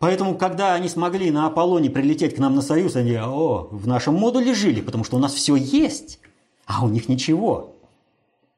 [0.00, 4.14] Поэтому, когда они смогли на Аполлоне прилететь к нам на Союз, они о, в нашем
[4.14, 6.20] модуле жили, потому что у нас все есть,
[6.64, 7.76] а у них ничего.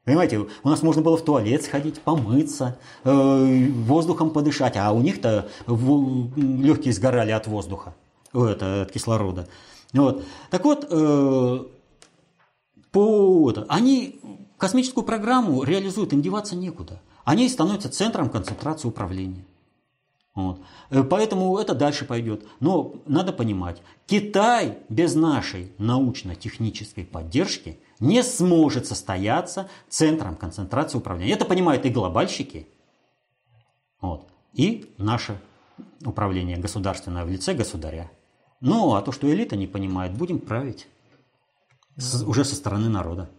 [0.05, 5.49] Понимаете, у нас можно было в туалет сходить, помыться, э, воздухом подышать, а у них-то
[5.67, 7.93] легкие сгорали от воздуха,
[8.33, 9.49] это, от кислорода.
[9.91, 10.23] Вот.
[10.49, 11.59] Так вот, э,
[12.91, 14.21] по, это, они
[14.57, 17.01] космическую программу реализуют, им деваться некуда.
[17.25, 19.43] Они становятся центром концентрации управления.
[20.35, 20.59] Вот.
[20.89, 22.45] Э, поэтому это дальше пойдет.
[22.59, 31.33] Но надо понимать, Китай без нашей научно-технической поддержки не сможет состояться центром концентрации управления.
[31.33, 32.67] Это понимают и глобальщики,
[34.01, 35.39] вот, и наше
[36.03, 38.11] управление государственное в лице государя.
[38.59, 40.87] Ну, а то, что элита не понимает, будем править
[41.95, 43.29] с, уже со стороны народа.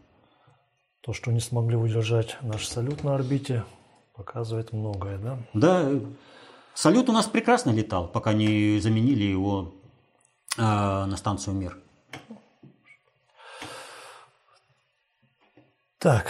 [1.00, 3.64] То, что не смогли удержать наш салют на орбите,
[4.14, 5.38] показывает многое, да?
[5.52, 5.90] Да,
[6.74, 9.74] Салют у нас прекрасно летал, пока не заменили его
[10.58, 11.78] э, на станцию «Мир».
[15.98, 16.26] Так,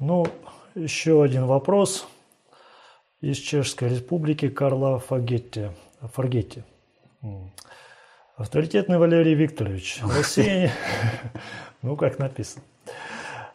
[0.00, 0.26] ну,
[0.74, 2.06] еще один вопрос
[3.20, 5.70] из Чешской Республики Карла Фагетти.
[6.00, 6.64] Фаргетти.
[8.36, 10.00] Авторитетный Валерий Викторович.
[10.16, 10.72] Россия...
[11.82, 12.62] Ну, как написано.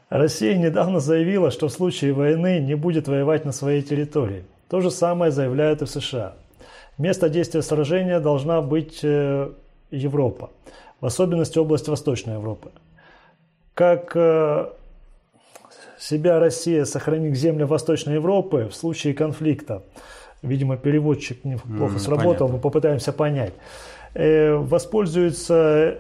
[0.10, 4.92] Россия недавно заявила, что в случае войны не будет воевать на своей территории– то же
[4.92, 6.36] самое заявляют и в США.
[6.98, 9.52] Место действия сражения должна быть э,
[9.92, 10.50] Европа,
[11.02, 12.72] в особенности область Восточной Европы.
[13.74, 14.70] Как э,
[16.00, 19.84] себя Россия сохранит земли Восточной Европы в случае конфликта?
[20.42, 22.48] Видимо, переводчик неплохо mm, сработал, понятно.
[22.48, 23.54] мы попытаемся понять.
[24.14, 25.98] Э, воспользуется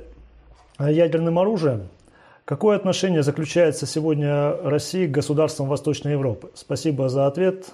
[0.79, 1.89] ядерным оружием.
[2.45, 6.51] Какое отношение заключается сегодня России к государствам Восточной Европы?
[6.53, 7.71] Спасибо за ответ.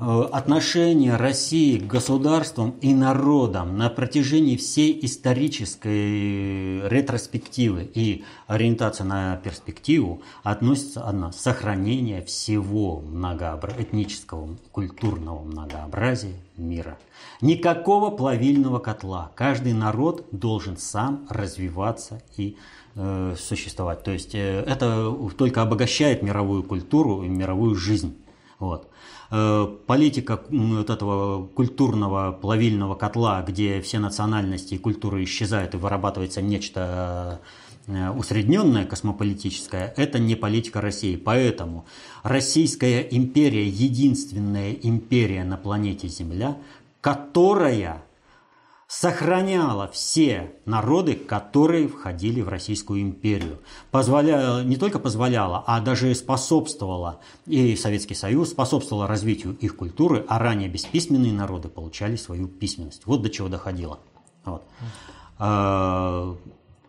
[0.00, 9.36] Э, отношение России к государствам и народам на протяжении всей исторической ретроспективы и ориентация на
[9.36, 13.74] перспективу относится одна– сохранение всего многообра...
[13.78, 16.98] этнического, культурного многообразия мира.
[17.40, 19.30] Никакого плавильного котла.
[19.34, 22.56] Каждый народ должен сам развиваться и
[22.94, 24.02] э, существовать.
[24.02, 28.16] То есть э, это только обогащает мировую культуру и мировую жизнь.
[28.62, 28.86] Вот.
[29.32, 36.42] Э, политика вот этого культурного плавильного котла, где все национальности и культуры исчезают и вырабатывается
[36.42, 37.40] нечто
[37.88, 41.16] э, усредненное космополитическое, это не политика России.
[41.16, 41.86] Поэтому
[42.22, 46.56] Российская империя единственная империя на планете Земля,
[47.00, 48.04] которая
[48.92, 53.58] сохраняла все народы, которые входили в Российскую империю.
[53.90, 60.38] Позволяла, не только позволяла, а даже способствовала, и Советский Союз способствовала развитию их культуры, а
[60.38, 63.06] ранее бесписьменные народы получали свою письменность.
[63.06, 63.98] Вот до чего доходило.
[64.44, 64.62] Вот.
[65.38, 66.36] А,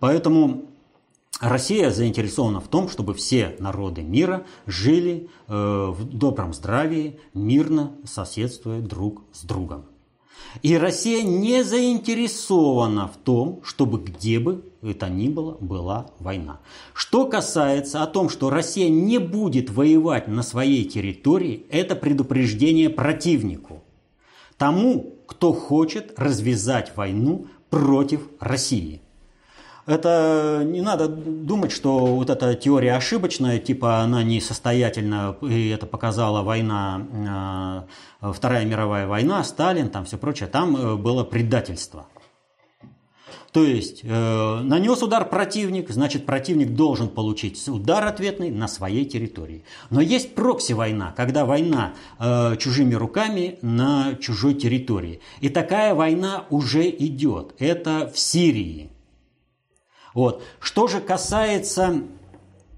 [0.01, 0.66] поэтому
[1.39, 8.82] Россия заинтересована в том, чтобы все народы мира жили э, в добром здравии, мирно соседствуя
[8.82, 9.86] друг с другом.
[10.61, 16.59] И Россия не заинтересована в том, чтобы где бы это ни было, была война.
[16.93, 23.83] Что касается о том, что Россия не будет воевать на своей территории, это предупреждение противнику.
[24.57, 29.01] Тому, кто хочет развязать войну против России.
[29.86, 36.41] Это не надо думать, что вот эта теория ошибочная, типа она несостоятельна, и это показала
[36.41, 37.86] война,
[38.21, 42.05] э, Вторая мировая война, Сталин, там все прочее, там э, было предательство.
[43.51, 49.63] То есть э, нанес удар противник, значит противник должен получить удар ответный на своей территории.
[49.91, 55.19] Но есть прокси-война, когда война э, чужими руками на чужой территории.
[55.39, 57.53] И такая война уже идет.
[57.59, 58.92] Это в Сирии.
[60.14, 60.43] Вот.
[60.59, 62.01] Что же касается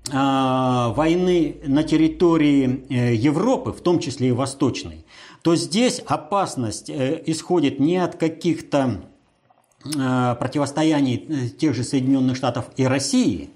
[0.10, 5.06] э, войны на территории э, Европы, в том числе и восточной,
[5.42, 9.02] то здесь опасность э, исходит не от каких-то
[9.86, 13.52] э, противостояний э, тех же Соединенных Штатов и России,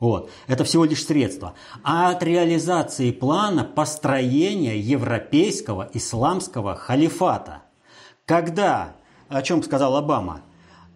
[0.00, 0.30] вот.
[0.48, 1.54] Это всего лишь средство.
[1.82, 7.62] А от реализации плана построения европейского исламского халифата.
[8.26, 8.96] Когда,
[9.28, 10.42] о чем сказал Обама,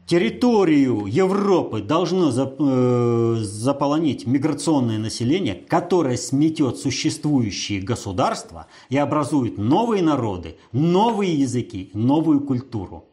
[0.09, 10.57] территорию Европы должно э, заполонить миграционное население, которое сметет существующие государства и образует новые народы,
[10.73, 13.05] новые языки, новую культуру.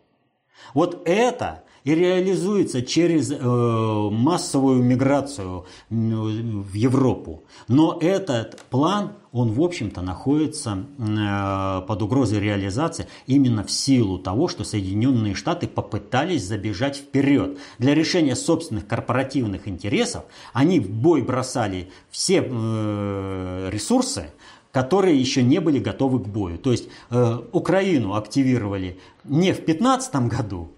[0.73, 7.43] Вот это и реализуется через э, массовую миграцию в Европу.
[7.67, 14.47] Но этот план, он, в общем-то, находится э, под угрозой реализации именно в силу того,
[14.47, 17.59] что Соединенные Штаты попытались забежать вперед.
[17.77, 24.31] Для решения собственных корпоративных интересов они в бой бросали все э, ресурсы,
[24.71, 26.57] которые еще не были готовы к бою.
[26.57, 30.71] То есть э, Украину активировали не в 2015 году,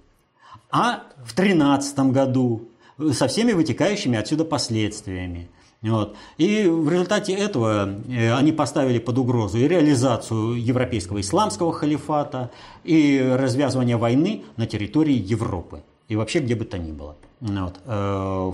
[0.69, 2.69] а в 2013 году
[3.11, 5.49] со всеми вытекающими отсюда последствиями.
[5.81, 6.15] Вот.
[6.37, 12.49] И в результате этого э, они поставили под угрозу и реализацию европейского исламского халифата,
[12.83, 15.83] и развязывание войны на территории Европы.
[16.07, 17.15] И вообще где бы то ни было.
[17.41, 17.79] Вот.
[17.85, 18.51] Э,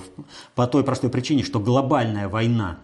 [0.56, 2.80] по той простой причине, что глобальная война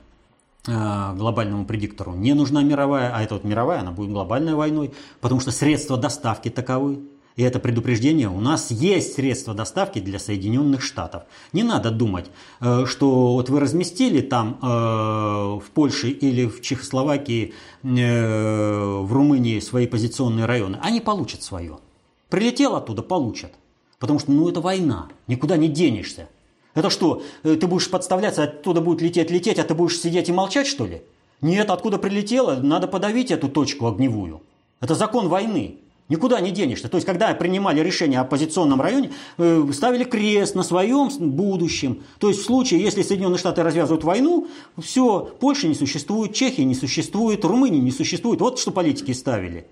[0.67, 5.41] э, глобальному предиктору не нужна мировая, а эта вот мировая, она будет глобальной войной, потому
[5.41, 6.99] что средства доставки таковы.
[7.39, 11.23] И это предупреждение, у нас есть средства доставки для Соединенных Штатов.
[11.53, 12.25] Не надо думать,
[12.59, 19.61] э, что вот вы разместили там э, в Польше или в Чехословакии, э, в Румынии
[19.61, 20.79] свои позиционные районы.
[20.81, 21.79] Они получат свое.
[22.27, 23.53] Прилетел оттуда, получат.
[23.99, 26.27] Потому что ну это война, никуда не денешься.
[26.73, 30.67] Это что, ты будешь подставляться, оттуда будет лететь, лететь, а ты будешь сидеть и молчать,
[30.67, 31.03] что ли?
[31.39, 34.41] Нет, откуда прилетело, надо подавить эту точку огневую.
[34.81, 35.77] Это закон войны.
[36.09, 36.89] Никуда не денешься.
[36.89, 42.03] То есть, когда принимали решение о оппозиционном районе, э, ставили крест на своем будущем.
[42.17, 44.47] То есть, в случае, если Соединенные Штаты развязывают войну,
[44.81, 48.41] все, Польша не существует, Чехия не существует, Румыния не существует.
[48.41, 49.67] Вот что политики ставили.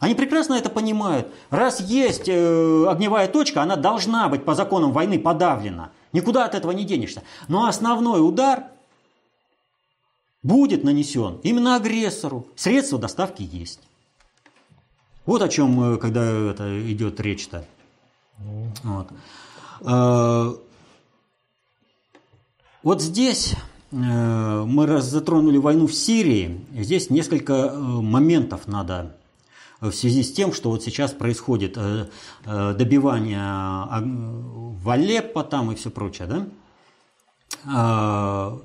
[0.00, 1.28] Они прекрасно это понимают.
[1.50, 5.92] Раз есть э, огневая точка, она должна быть по законам войны подавлена.
[6.12, 7.22] Никуда от этого не денешься.
[7.46, 8.64] Но основной удар
[10.42, 12.48] будет нанесен именно агрессору.
[12.56, 13.80] Средства доставки есть.
[15.26, 17.64] Вот о чем, э, когда это идет речь-то.
[18.82, 19.08] Вот.
[19.82, 20.54] А,
[22.82, 23.54] вот здесь
[23.90, 26.60] э, мы затронули войну в Сирии.
[26.74, 29.16] Здесь несколько э, моментов надо
[29.80, 31.76] в связи с тем, что вот сейчас происходит
[32.46, 33.86] добивание
[34.82, 36.46] в Алеппо там и все прочее,
[37.66, 38.56] да?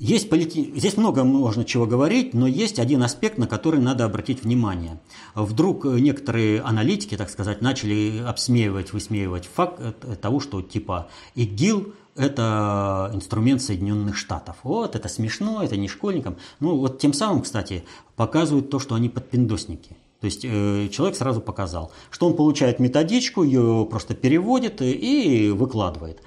[0.00, 0.72] Есть полити...
[0.74, 4.98] Здесь много можно чего говорить, но есть один аспект, на который надо обратить внимание.
[5.34, 9.78] Вдруг некоторые аналитики, так сказать, начали обсмеивать, высмеивать факт
[10.22, 14.56] того, что типа ИГИЛ– это инструмент Соединенных Штатов.
[14.62, 16.36] Вот, это смешно, это не школьникам.
[16.60, 17.84] Ну, вот тем самым, кстати,
[18.16, 19.98] показывают то, что они подпиндосники.
[20.20, 26.22] То есть э, человек сразу показал, что он получает методичку, ее просто переводит и выкладывает.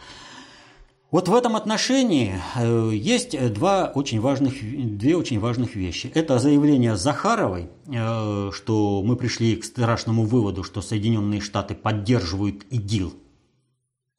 [1.14, 4.56] Вот в этом отношении э, есть два очень важных,
[4.98, 6.12] две очень важных вещи.
[6.16, 13.14] Это заявление Захаровой, э, что мы пришли к страшному выводу, что Соединенные Штаты поддерживают ИГИЛ,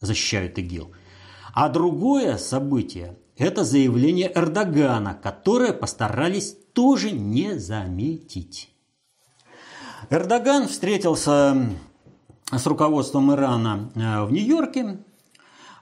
[0.00, 0.92] защищают ИГИЛ.
[1.52, 8.70] А другое событие– это заявление Эрдогана, которое постарались тоже не заметить.
[10.10, 11.56] Эрдоган встретился
[12.52, 14.98] с руководством Ирана э, в Нью-Йорке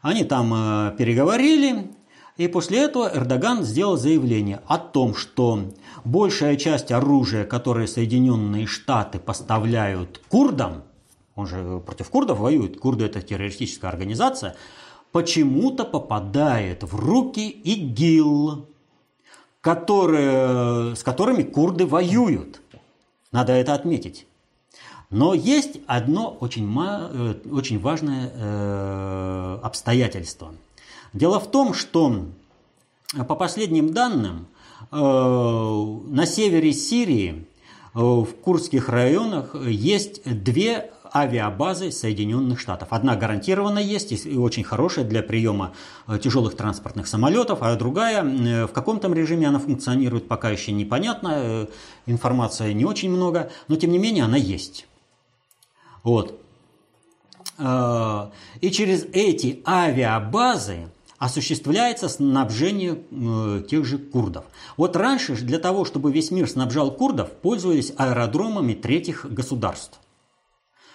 [0.03, 1.90] они там э, переговорили,
[2.36, 5.70] и после этого Эрдоган сделал заявление о том, что
[6.05, 10.82] большая часть оружия, которое Соединенные Штаты поставляют курдам,
[11.34, 14.57] он же против курдов воюет, курды это террористическая организация,
[15.12, 18.68] почему-то попадает в руки ИГИЛ,
[19.61, 22.61] которые, с которыми курды воюют.
[23.30, 24.26] Надо это отметить.
[25.12, 30.54] Но есть одно очень, э, очень важное э, обстоятельство.
[31.12, 32.24] Дело в том, что
[33.28, 34.46] по последним данным
[34.90, 37.46] э, на севере Сирии
[37.92, 42.88] в курдских районах есть две авиабазы Соединенных Штатов.
[42.90, 45.74] Одна гарантированно есть и очень хорошая для приема
[46.22, 51.68] тяжелых транспортных самолетов, а другая в каком то режиме она функционирует, пока еще непонятно,
[52.06, 54.86] информации не очень много, но тем не менее она есть.
[56.03, 56.38] Вот.
[57.59, 58.30] А,
[58.61, 60.88] и через эти авиабазы
[61.18, 64.44] осуществляется снабжение э, тех же курдов.
[64.76, 70.00] Вот раньше для того, чтобы весь мир снабжал курдов, пользовались аэродромами третьих государств.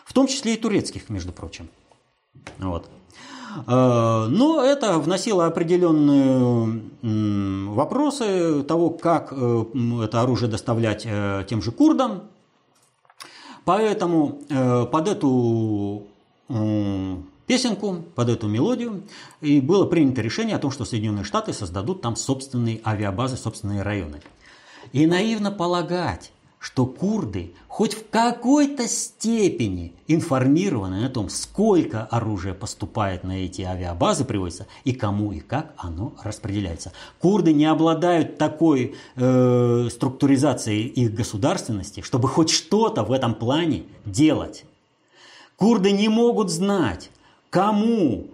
[0.04, 1.70] В том числе и турецких, между прочим.
[2.58, 2.90] Вот.
[3.68, 6.82] А, но это вносило определенные
[7.72, 9.64] вопросы того, как э,
[10.04, 12.24] это оружие доставлять э, тем же курдам,
[13.68, 16.04] Поэтому э, под эту
[16.48, 17.16] э,
[17.48, 19.04] песенку, под эту мелодию
[19.42, 24.22] и было принято решение о том, что Соединенные Штаты создадут там собственные авиабазы, собственные районы.
[24.94, 33.24] И наивно полагать, что курды хоть в какой-то степени информированы о том, сколько оружия поступает
[33.24, 36.92] на эти авиабазы, приводится, и кому и как оно распределяется.
[37.20, 44.66] Курды не обладают такой э, структуризацией их государственности, чтобы хоть что-то в этом плане делать.
[45.56, 47.12] Курды не могут знать,
[47.52, 48.28] кому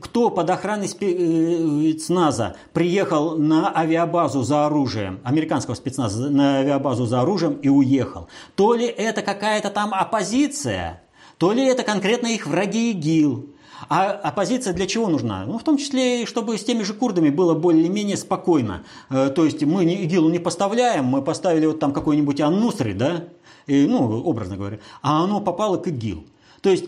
[0.00, 7.22] кто под охраной э, спецназа приехал на авиабазу за оружием, американского спецназа на авиабазу за
[7.22, 8.28] оружием и уехал.
[8.54, 11.02] То ли это какая-то там оппозиция,
[11.38, 13.50] то ли это конкретно их враги ИГИЛ.
[13.88, 15.44] А оппозиция для чего нужна?
[15.46, 18.84] Ну, в том числе, чтобы с теми же курдами было более-менее спокойно.
[19.10, 23.24] Э, то есть мы ИГИЛу не поставляем, мы поставили вот там какой-нибудь Аннусри, да,
[23.66, 26.24] и, ну, образно говоря, а оно попало к ИГИЛ.
[26.60, 26.84] То есть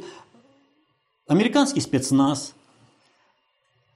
[1.27, 2.55] американский спецназ,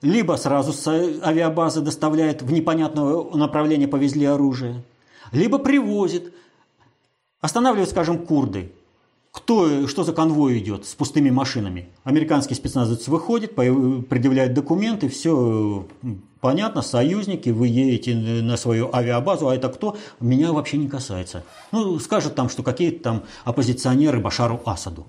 [0.03, 4.83] либо сразу с авиабазы доставляет в непонятное направление, повезли оружие,
[5.33, 6.33] либо привозит,
[7.41, 8.73] останавливают, скажем, курды.
[9.33, 11.89] Кто, что за конвой идет с пустыми машинами?
[12.03, 15.87] Американский спецназовец выходит, предъявляет документы, все
[16.41, 19.97] понятно, союзники, вы едете на свою авиабазу, а это кто?
[20.19, 21.45] Меня вообще не касается.
[21.71, 25.07] Ну, скажут там, что какие-то там оппозиционеры Башару Асаду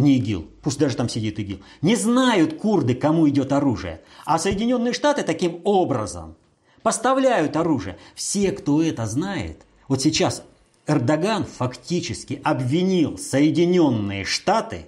[0.00, 4.00] не ИГИЛ, пусть даже там сидит ИГИЛ, не знают курды, кому идет оружие.
[4.24, 6.34] А Соединенные Штаты таким образом
[6.82, 7.98] поставляют оружие.
[8.14, 10.44] Все, кто это знает, вот сейчас
[10.86, 14.86] Эрдоган фактически обвинил Соединенные Штаты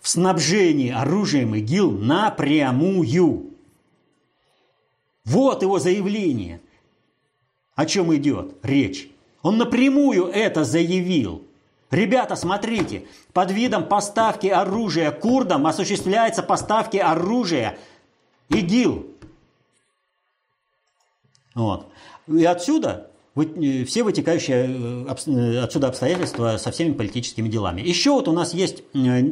[0.00, 3.50] в снабжении оружием ИГИЛ напрямую.
[5.24, 6.60] Вот его заявление.
[7.74, 9.10] О чем идет речь?
[9.42, 11.44] Он напрямую это заявил–
[11.90, 17.78] Ребята, смотрите, под видом поставки оружия курдам осуществляются поставки оружия
[18.48, 19.06] ИГИЛ.
[21.56, 21.88] Вот.
[22.28, 27.80] И отсюда э, все вытекающие э, э, отсюда обстоятельства со всеми политическими делами.
[27.80, 28.84] Еще вот у нас есть,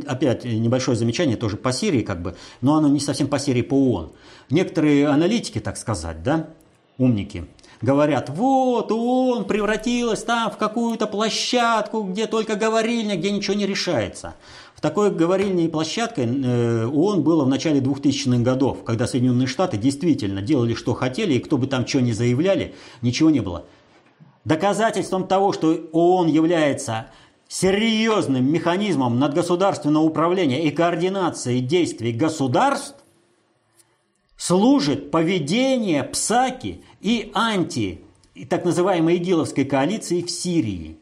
[0.06, 3.74] опять небольшое замечание тоже по Сирии, как бы, но оно не совсем по Сирии, по
[3.74, 4.12] ООН.
[4.50, 6.48] Некоторые аналитики, так сказать, да,
[6.96, 7.46] умники,
[7.80, 14.34] говорят, вот ООН превратилась там в какую-то площадку, где только говорильня, где ничего не решается.
[14.74, 20.40] В такой говорильной площадкой э, ООН было в начале 2000-х годов, когда Соединенные Штаты действительно
[20.40, 23.64] делали, что хотели, и кто бы там что ни заявляли, ничего не было.
[24.44, 27.08] Доказательством того, что ООН является
[27.48, 33.02] серьезным механизмом надгосударственного управления и координации действий государств,
[34.36, 38.00] служит поведение ПСАКи и анти,
[38.34, 40.98] и так называемой игиловской коалиции в Сирии.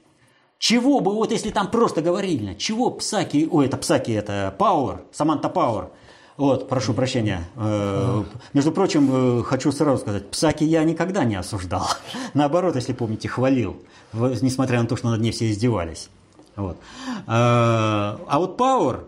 [0.59, 5.51] Чего бы, вот если там просто говорильно, чего Псаки, ой, это Псаки, это Пауэр, Саманта
[5.51, 5.91] Пауэр,
[6.37, 7.45] вот, прошу прощения.
[7.57, 11.89] Э, между прочим, э, хочу сразу сказать, Псаки я никогда не осуждал.
[12.35, 13.83] Наоборот, если помните, хвалил,
[14.13, 16.11] несмотря на то, что над ней все издевались.
[16.57, 16.77] Вот.
[16.77, 16.81] Э,
[17.27, 19.05] а вот Пауэр,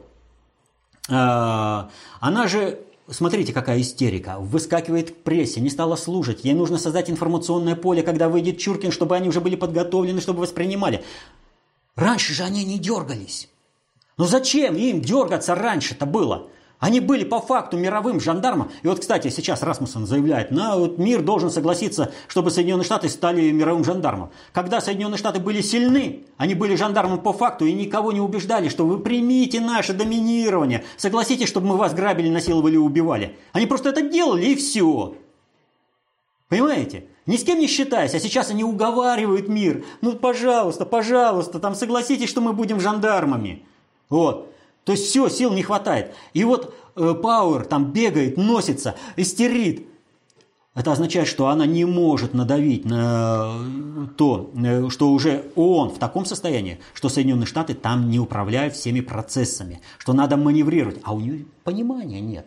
[1.09, 2.81] она же
[3.11, 4.39] Смотрите, какая истерика.
[4.39, 6.45] Выскакивает в прессе, не стала служить.
[6.45, 11.03] Ей нужно создать информационное поле, когда выйдет Чуркин, чтобы они уже были подготовлены, чтобы воспринимали.
[11.97, 13.49] Раньше же они не дергались.
[14.19, 16.51] Ну зачем им дергаться раньше-то было?
[16.79, 18.71] Они были по факту мировым жандармом.
[18.83, 23.51] И вот, кстати, сейчас Расмуссен заявляет, на, вот мир должен согласиться, чтобы Соединенные Штаты стали
[23.51, 24.31] мировым жандармом.
[24.53, 28.87] Когда Соединенные Штаты были сильны, они были жандармом по факту и никого не убеждали, что
[28.87, 33.37] вы примите наше доминирование, согласитесь, чтобы мы вас грабили, насиловали и убивали.
[33.53, 35.17] Они просто это делали и все.
[36.49, 37.07] Понимаете?
[37.27, 39.85] Ни с кем не считаясь, а сейчас они уговаривают мир.
[40.01, 43.67] Ну, пожалуйста, пожалуйста, там согласитесь, что мы будем жандармами.
[44.09, 44.51] Вот.
[44.89, 46.15] То есть все, сил не хватает.
[46.33, 49.87] И вот э, Пауэр там бегает, носится, истерит.
[50.75, 53.53] Это означает, что она не может надавить на
[54.17, 59.01] то, э, что уже ООН в таком состоянии, что Соединенные Штаты там не управляют всеми
[59.01, 62.47] процессами, что надо маневрировать, а у нее понимания нет.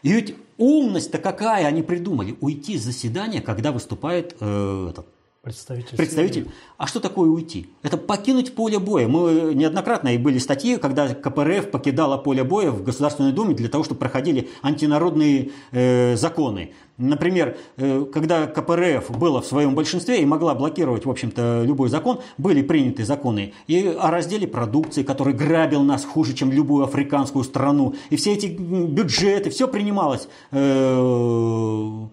[0.00, 2.38] И ведь умность-то какая они придумали?
[2.40, 5.08] Уйти с заседания, когда выступает э, этот
[5.42, 5.96] Представитель.
[5.96, 6.48] Представитель.
[6.78, 7.68] А что такое уйти?
[7.82, 9.08] Это покинуть поле боя.
[9.08, 13.82] Мы неоднократно и были статьи, когда КПРФ покидала поле боя в Государственной Думе для того,
[13.82, 16.74] чтобы проходили антинародные э, законы.
[16.98, 22.20] Например, э, когда КПРФ было в своем большинстве и могла блокировать, в общем-то, любой закон,
[22.36, 27.94] были приняты законы и о разделе продукции, который грабил нас хуже, чем любую африканскую страну.
[28.10, 32.06] И все эти бюджеты, все принималось э,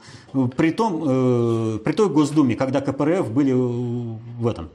[0.56, 4.70] при, том, э, при той Госдуме, когда КПРФ были в этом,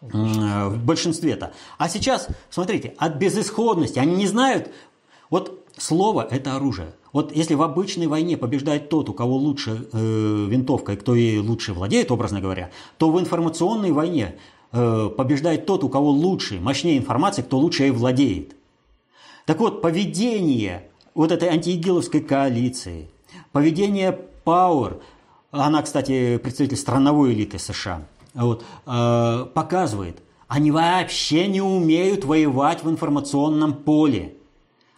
[0.00, 1.52] в большинстве-то.
[1.78, 4.70] А сейчас, смотрите, от безысходности, они не знают,
[5.30, 6.94] вот слово– это оружие.
[7.12, 11.38] Вот если в обычной войне побеждает тот, у кого лучше э, винтовка и кто ей
[11.38, 14.36] лучше владеет, образно говоря, то в информационной войне
[14.72, 18.54] э, побеждает тот, у кого лучше, мощнее информация, кто лучше ей владеет.
[19.46, 23.08] Так вот, поведение вот этой антиигиловской коалиции,
[23.52, 24.12] поведение
[24.44, 24.98] Пауэр,
[25.50, 28.02] она, кстати, представитель страновой элиты США,
[28.34, 30.18] вот, э, показывает,
[30.48, 34.35] они вообще не умеют воевать в информационном поле.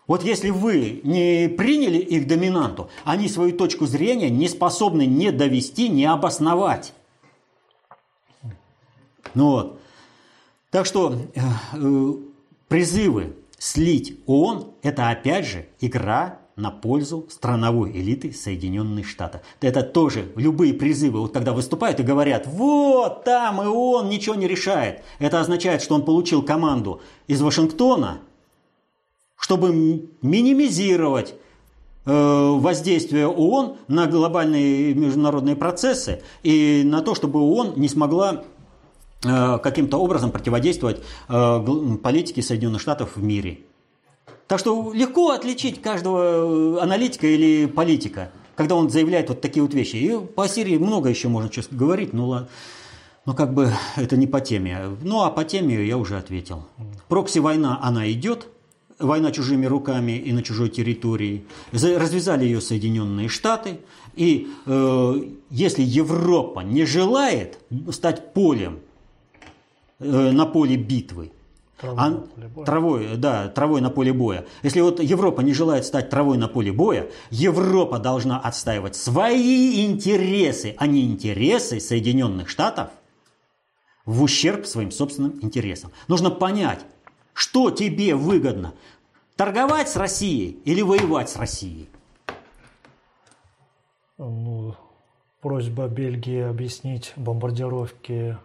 [0.08, 5.88] Вот если вы не приняли их доминанту, они свою точку зрения не способны не довести,
[5.90, 6.94] не обосновать.
[9.34, 9.80] Ну вот.
[10.70, 11.40] Так что э,
[11.74, 12.12] э,
[12.68, 19.42] призывы слить ООН– это опять же игра на пользу страновой элиты Соединенных Штатов.
[19.60, 24.48] Это тоже любые призывы, вот когда выступают и говорят, вот там и он ничего не
[24.48, 25.02] решает.
[25.18, 28.20] Это означает, что он получил команду из Вашингтона,
[29.38, 31.34] чтобы минимизировать
[32.04, 38.42] э, воздействие ООН на глобальные международные процессы и на то, чтобы ООН не смогла
[39.24, 43.60] э, каким-то образом противодействовать э, политике Соединенных Штатов в мире.
[44.48, 49.96] Так что легко отличить каждого аналитика или политика, когда он заявляет вот такие вот вещи.
[49.96, 52.46] И по Сирии много еще можно сейчас говорить, но, но
[53.26, 54.96] ну, как бы это не по теме.
[55.02, 56.64] Ну а по теме я уже ответил.
[57.08, 58.48] Прокси-война, она идет,
[58.98, 61.44] война чужими руками и на чужой территории.
[61.72, 63.80] Развязали ее Соединенные Штаты.
[64.14, 65.14] И э,
[65.50, 67.58] если Европа не желает
[67.90, 68.80] стать полем
[70.00, 71.32] э, на поле битвы,
[71.80, 72.66] Травой, а, на поле боя.
[72.66, 74.46] травой, да, травой на поле боя.
[74.64, 80.74] Если вот Европа не желает стать травой на поле боя, Европа должна отстаивать свои интересы,
[80.76, 82.88] а не интересы Соединенных Штатов
[84.06, 85.92] в ущерб своим собственным интересам.
[86.08, 86.80] Нужно понять,
[87.38, 88.74] что тебе выгодно.
[89.36, 91.88] Торговать с Россией или воевать с Россией?
[94.18, 94.74] Ну,
[95.40, 98.36] просьба Бельгии объяснить бомбардировки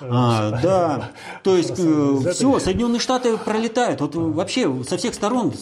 [0.00, 1.12] э, а, да,
[1.44, 5.52] то есть э, все, Соединенные Штаты пролетают, вот вообще со всех сторон,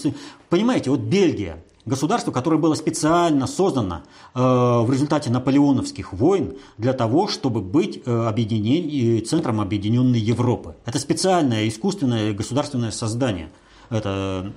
[0.48, 4.02] понимаете, вот Бельгия, государство, которое было специально создано
[4.35, 9.24] э, в результате наполеоновских войн для того, чтобы быть э, объединен...
[9.24, 10.77] центром объединенной Европы.
[10.85, 13.51] Это специальное искусственное государственное создание.
[13.90, 14.52] Это...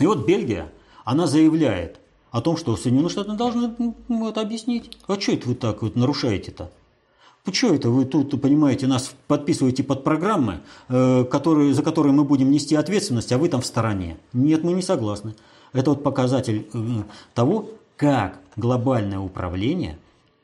[0.00, 0.72] И вот Бельгия,
[1.04, 2.00] она заявляет,
[2.34, 4.90] о том, что Соединенные Штаты должны ну, это объяснить.
[5.06, 6.68] А что это вы так вот нарушаете-то?
[7.44, 12.50] Почему это вы тут, понимаете, нас подписываете под программы, э, которые, за которые мы будем
[12.50, 14.16] нести ответственность, а вы там в стороне?
[14.32, 15.36] Нет, мы не согласны.
[15.74, 16.78] Это вот показатель э,
[17.34, 19.98] того, как глобальное управление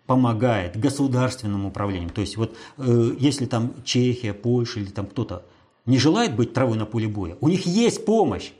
[0.07, 2.11] помогает государственному управлению.
[2.11, 5.45] То есть вот э, если там Чехия, Польша или там кто-то
[5.87, 8.51] не желает быть травой на поле боя, у них есть помощь.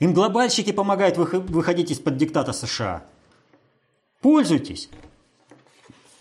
[0.00, 3.04] Им глобальщики помогают выходить из-под диктата США.
[4.20, 4.90] Пользуйтесь.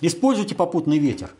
[0.01, 1.31] Используйте попутный ветер.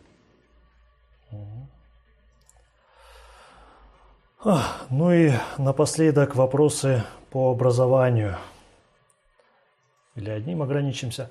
[4.89, 8.37] Ну и напоследок вопросы по образованию.
[10.15, 11.29] Или одним ограничимся.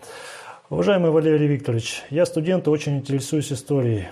[0.71, 4.09] Уважаемый Валерий Викторович, я студент и очень интересуюсь историей.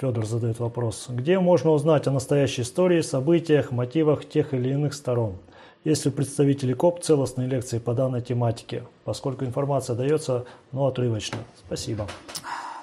[0.00, 1.06] Федор задает вопрос.
[1.08, 5.36] Где можно узнать о настоящей истории, событиях, мотивах тех или иных сторон?
[5.84, 11.38] Есть ли представители КОП целостные лекции по данной тематике, поскольку информация дается, но отрывочно.
[11.66, 12.06] Спасибо.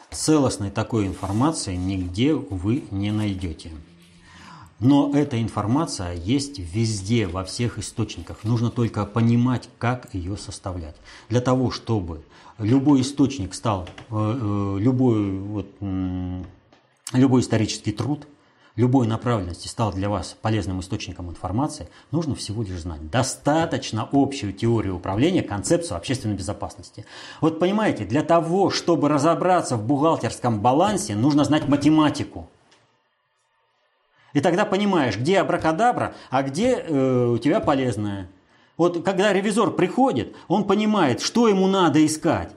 [0.09, 3.71] Целостной такой информации нигде вы не найдете.
[4.83, 8.43] Но эта информация есть везде, во всех источниках.
[8.43, 10.95] Нужно только понимать, как ее составлять.
[11.29, 12.23] Для того, чтобы
[12.59, 15.67] любой источник стал, э, э, любой, вот,
[17.13, 18.27] любой исторический труд–
[18.75, 24.95] любой направленности стал для вас полезным источником информации, нужно всего лишь знать достаточно общую теорию
[24.95, 27.05] управления, концепцию общественной безопасности.
[27.41, 32.49] Вот понимаете, для того, чтобы разобраться в бухгалтерском балансе, нужно знать математику.
[34.33, 38.29] И тогда понимаешь, где абракадабра, а где э, у тебя полезное.
[38.77, 42.51] Вот когда ревизор приходит, он понимает, что ему надо искать.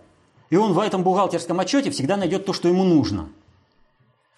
[0.49, 3.29] И он в этом бухгалтерском отчете всегда найдет то, что ему нужно.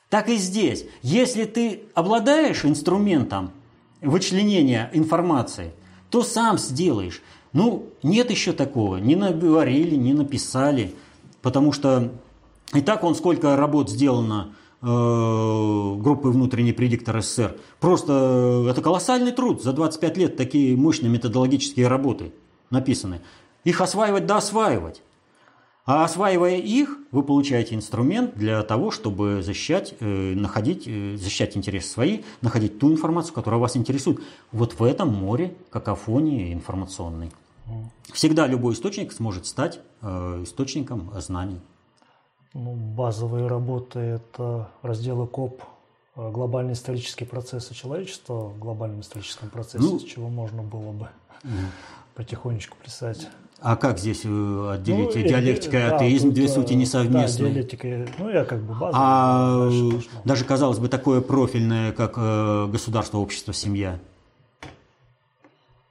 [0.08, 0.86] Так и здесь.
[1.02, 3.52] Если ты обладаешь инструментом
[4.00, 5.72] вычленения информации,
[6.10, 7.22] то сам сделаешь.
[7.52, 8.96] Ну, нет еще такого.
[8.96, 10.94] Не наговорили, не написали.
[11.42, 12.10] Потому что
[12.74, 17.56] и так он сколько работ сделано группы внутренний предиктор СССР.
[17.80, 19.62] Просто э, это колоссальный труд.
[19.62, 22.32] За 25 лет такие мощные методологические работы
[22.70, 23.20] написаны.
[23.64, 25.02] Их осваивать да осваивать.
[25.84, 31.88] А осваивая их, вы получаете инструмент для того, чтобы защищать, э, находить, э, защищать интересы
[31.88, 34.20] свои, находить ту информацию, которая вас интересует.
[34.52, 37.30] Вот в этом море какофонии информационной.
[38.12, 41.60] Всегда любой источник сможет стать э, источником знаний.
[42.58, 45.62] Ну, базовые работы– это разделы КОП
[46.16, 51.08] глобальные исторические процессы человечества в глобальном историческом процессе, ну, с чего можно было бы
[51.44, 51.52] угу.
[52.16, 53.28] потихонечку писать.
[53.60, 57.48] А как здесь э, отделить ну, диалектика и атеизм, да, две сути несовместные?
[57.48, 58.92] Да, диалектика, ну я как бы базовый.
[58.94, 59.70] А
[60.24, 63.98] даже, казалось бы, такое профильное, как э, государство, общество, семья.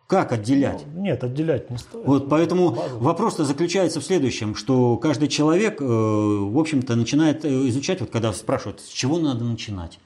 [0.08, 0.86] Как отделять?
[0.94, 2.06] Ну, нет, отделять не стоит.
[2.06, 8.10] Вот поэтому вопрос-то заключается в следующем, что каждый человек, э, в общем-то, начинает изучать, вот
[8.10, 10.00] когда спрашивают, с чего надо начинать.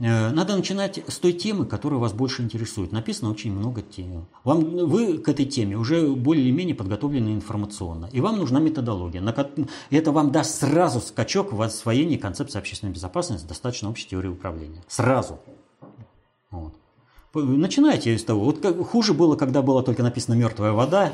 [0.00, 2.90] Э, надо начинать с той темы, которая вас больше интересует.
[2.90, 4.26] Написано очень много тем.
[4.42, 8.08] Вам, вы к этой теме уже более-менее подготовлены информационно.
[8.12, 9.22] И вам нужна методология.
[9.90, 14.82] Это вам даст сразу скачок в освоении концепции общественной безопасности, достаточно общей теории управления.
[14.88, 15.38] Сразу.
[17.44, 18.44] Начинайте с того.
[18.44, 21.12] Вот как, хуже было, когда была только написана мертвая вода,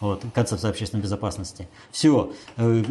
[0.00, 1.68] вот, концепция общественной безопасности.
[1.90, 2.84] Все, э,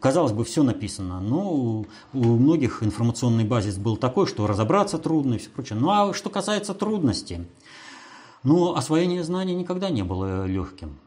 [0.00, 5.38] казалось бы, все написано, но у многих информационный базис был такой, что разобраться трудно и
[5.38, 5.78] все прочее.
[5.78, 7.46] Ну а что касается трудностей,
[8.42, 10.98] ну, освоение знаний никогда не было легким.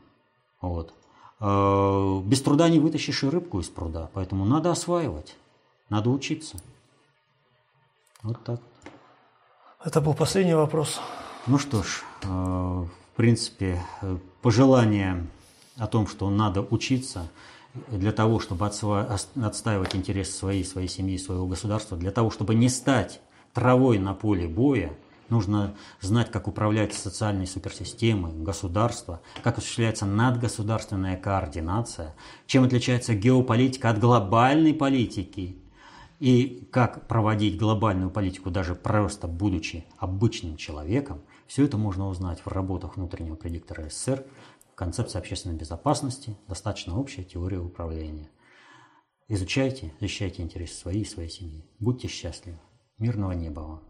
[0.61, 0.93] Вот.
[1.39, 5.35] Э, без труда не вытащишь и рыбку из пруда, поэтому надо осваивать,
[5.89, 6.57] надо учиться.
[8.23, 8.61] Вот так.
[9.85, 10.99] Это был последний вопрос.
[11.45, 13.83] Ну что ж, э, в принципе,
[14.41, 15.27] пожелание
[15.77, 17.29] о том, что надо учиться
[17.91, 23.21] для того, чтобы отстаивать интересы своей, своей семьи, своего государства, для того, чтобы не стать
[23.53, 24.91] травой на поле боя,
[25.29, 32.15] нужно знать, как управляются социальные суперсистемы, государства, как осуществляется надгосударственная координация,
[32.47, 35.57] чем отличается геополитика от глобальной политики,
[36.25, 42.47] и как проводить глобальную политику, даже просто будучи обычным человеком, все это можно узнать в
[42.47, 44.25] работах внутреннего предиктора СССР,
[44.73, 48.31] концепция общественной безопасности, достаточно общая теория управления.
[49.27, 51.63] Изучайте, защищайте интересы своей и своей семьи.
[51.77, 52.57] Будьте счастливы.
[52.97, 53.83] Мирного неба вам.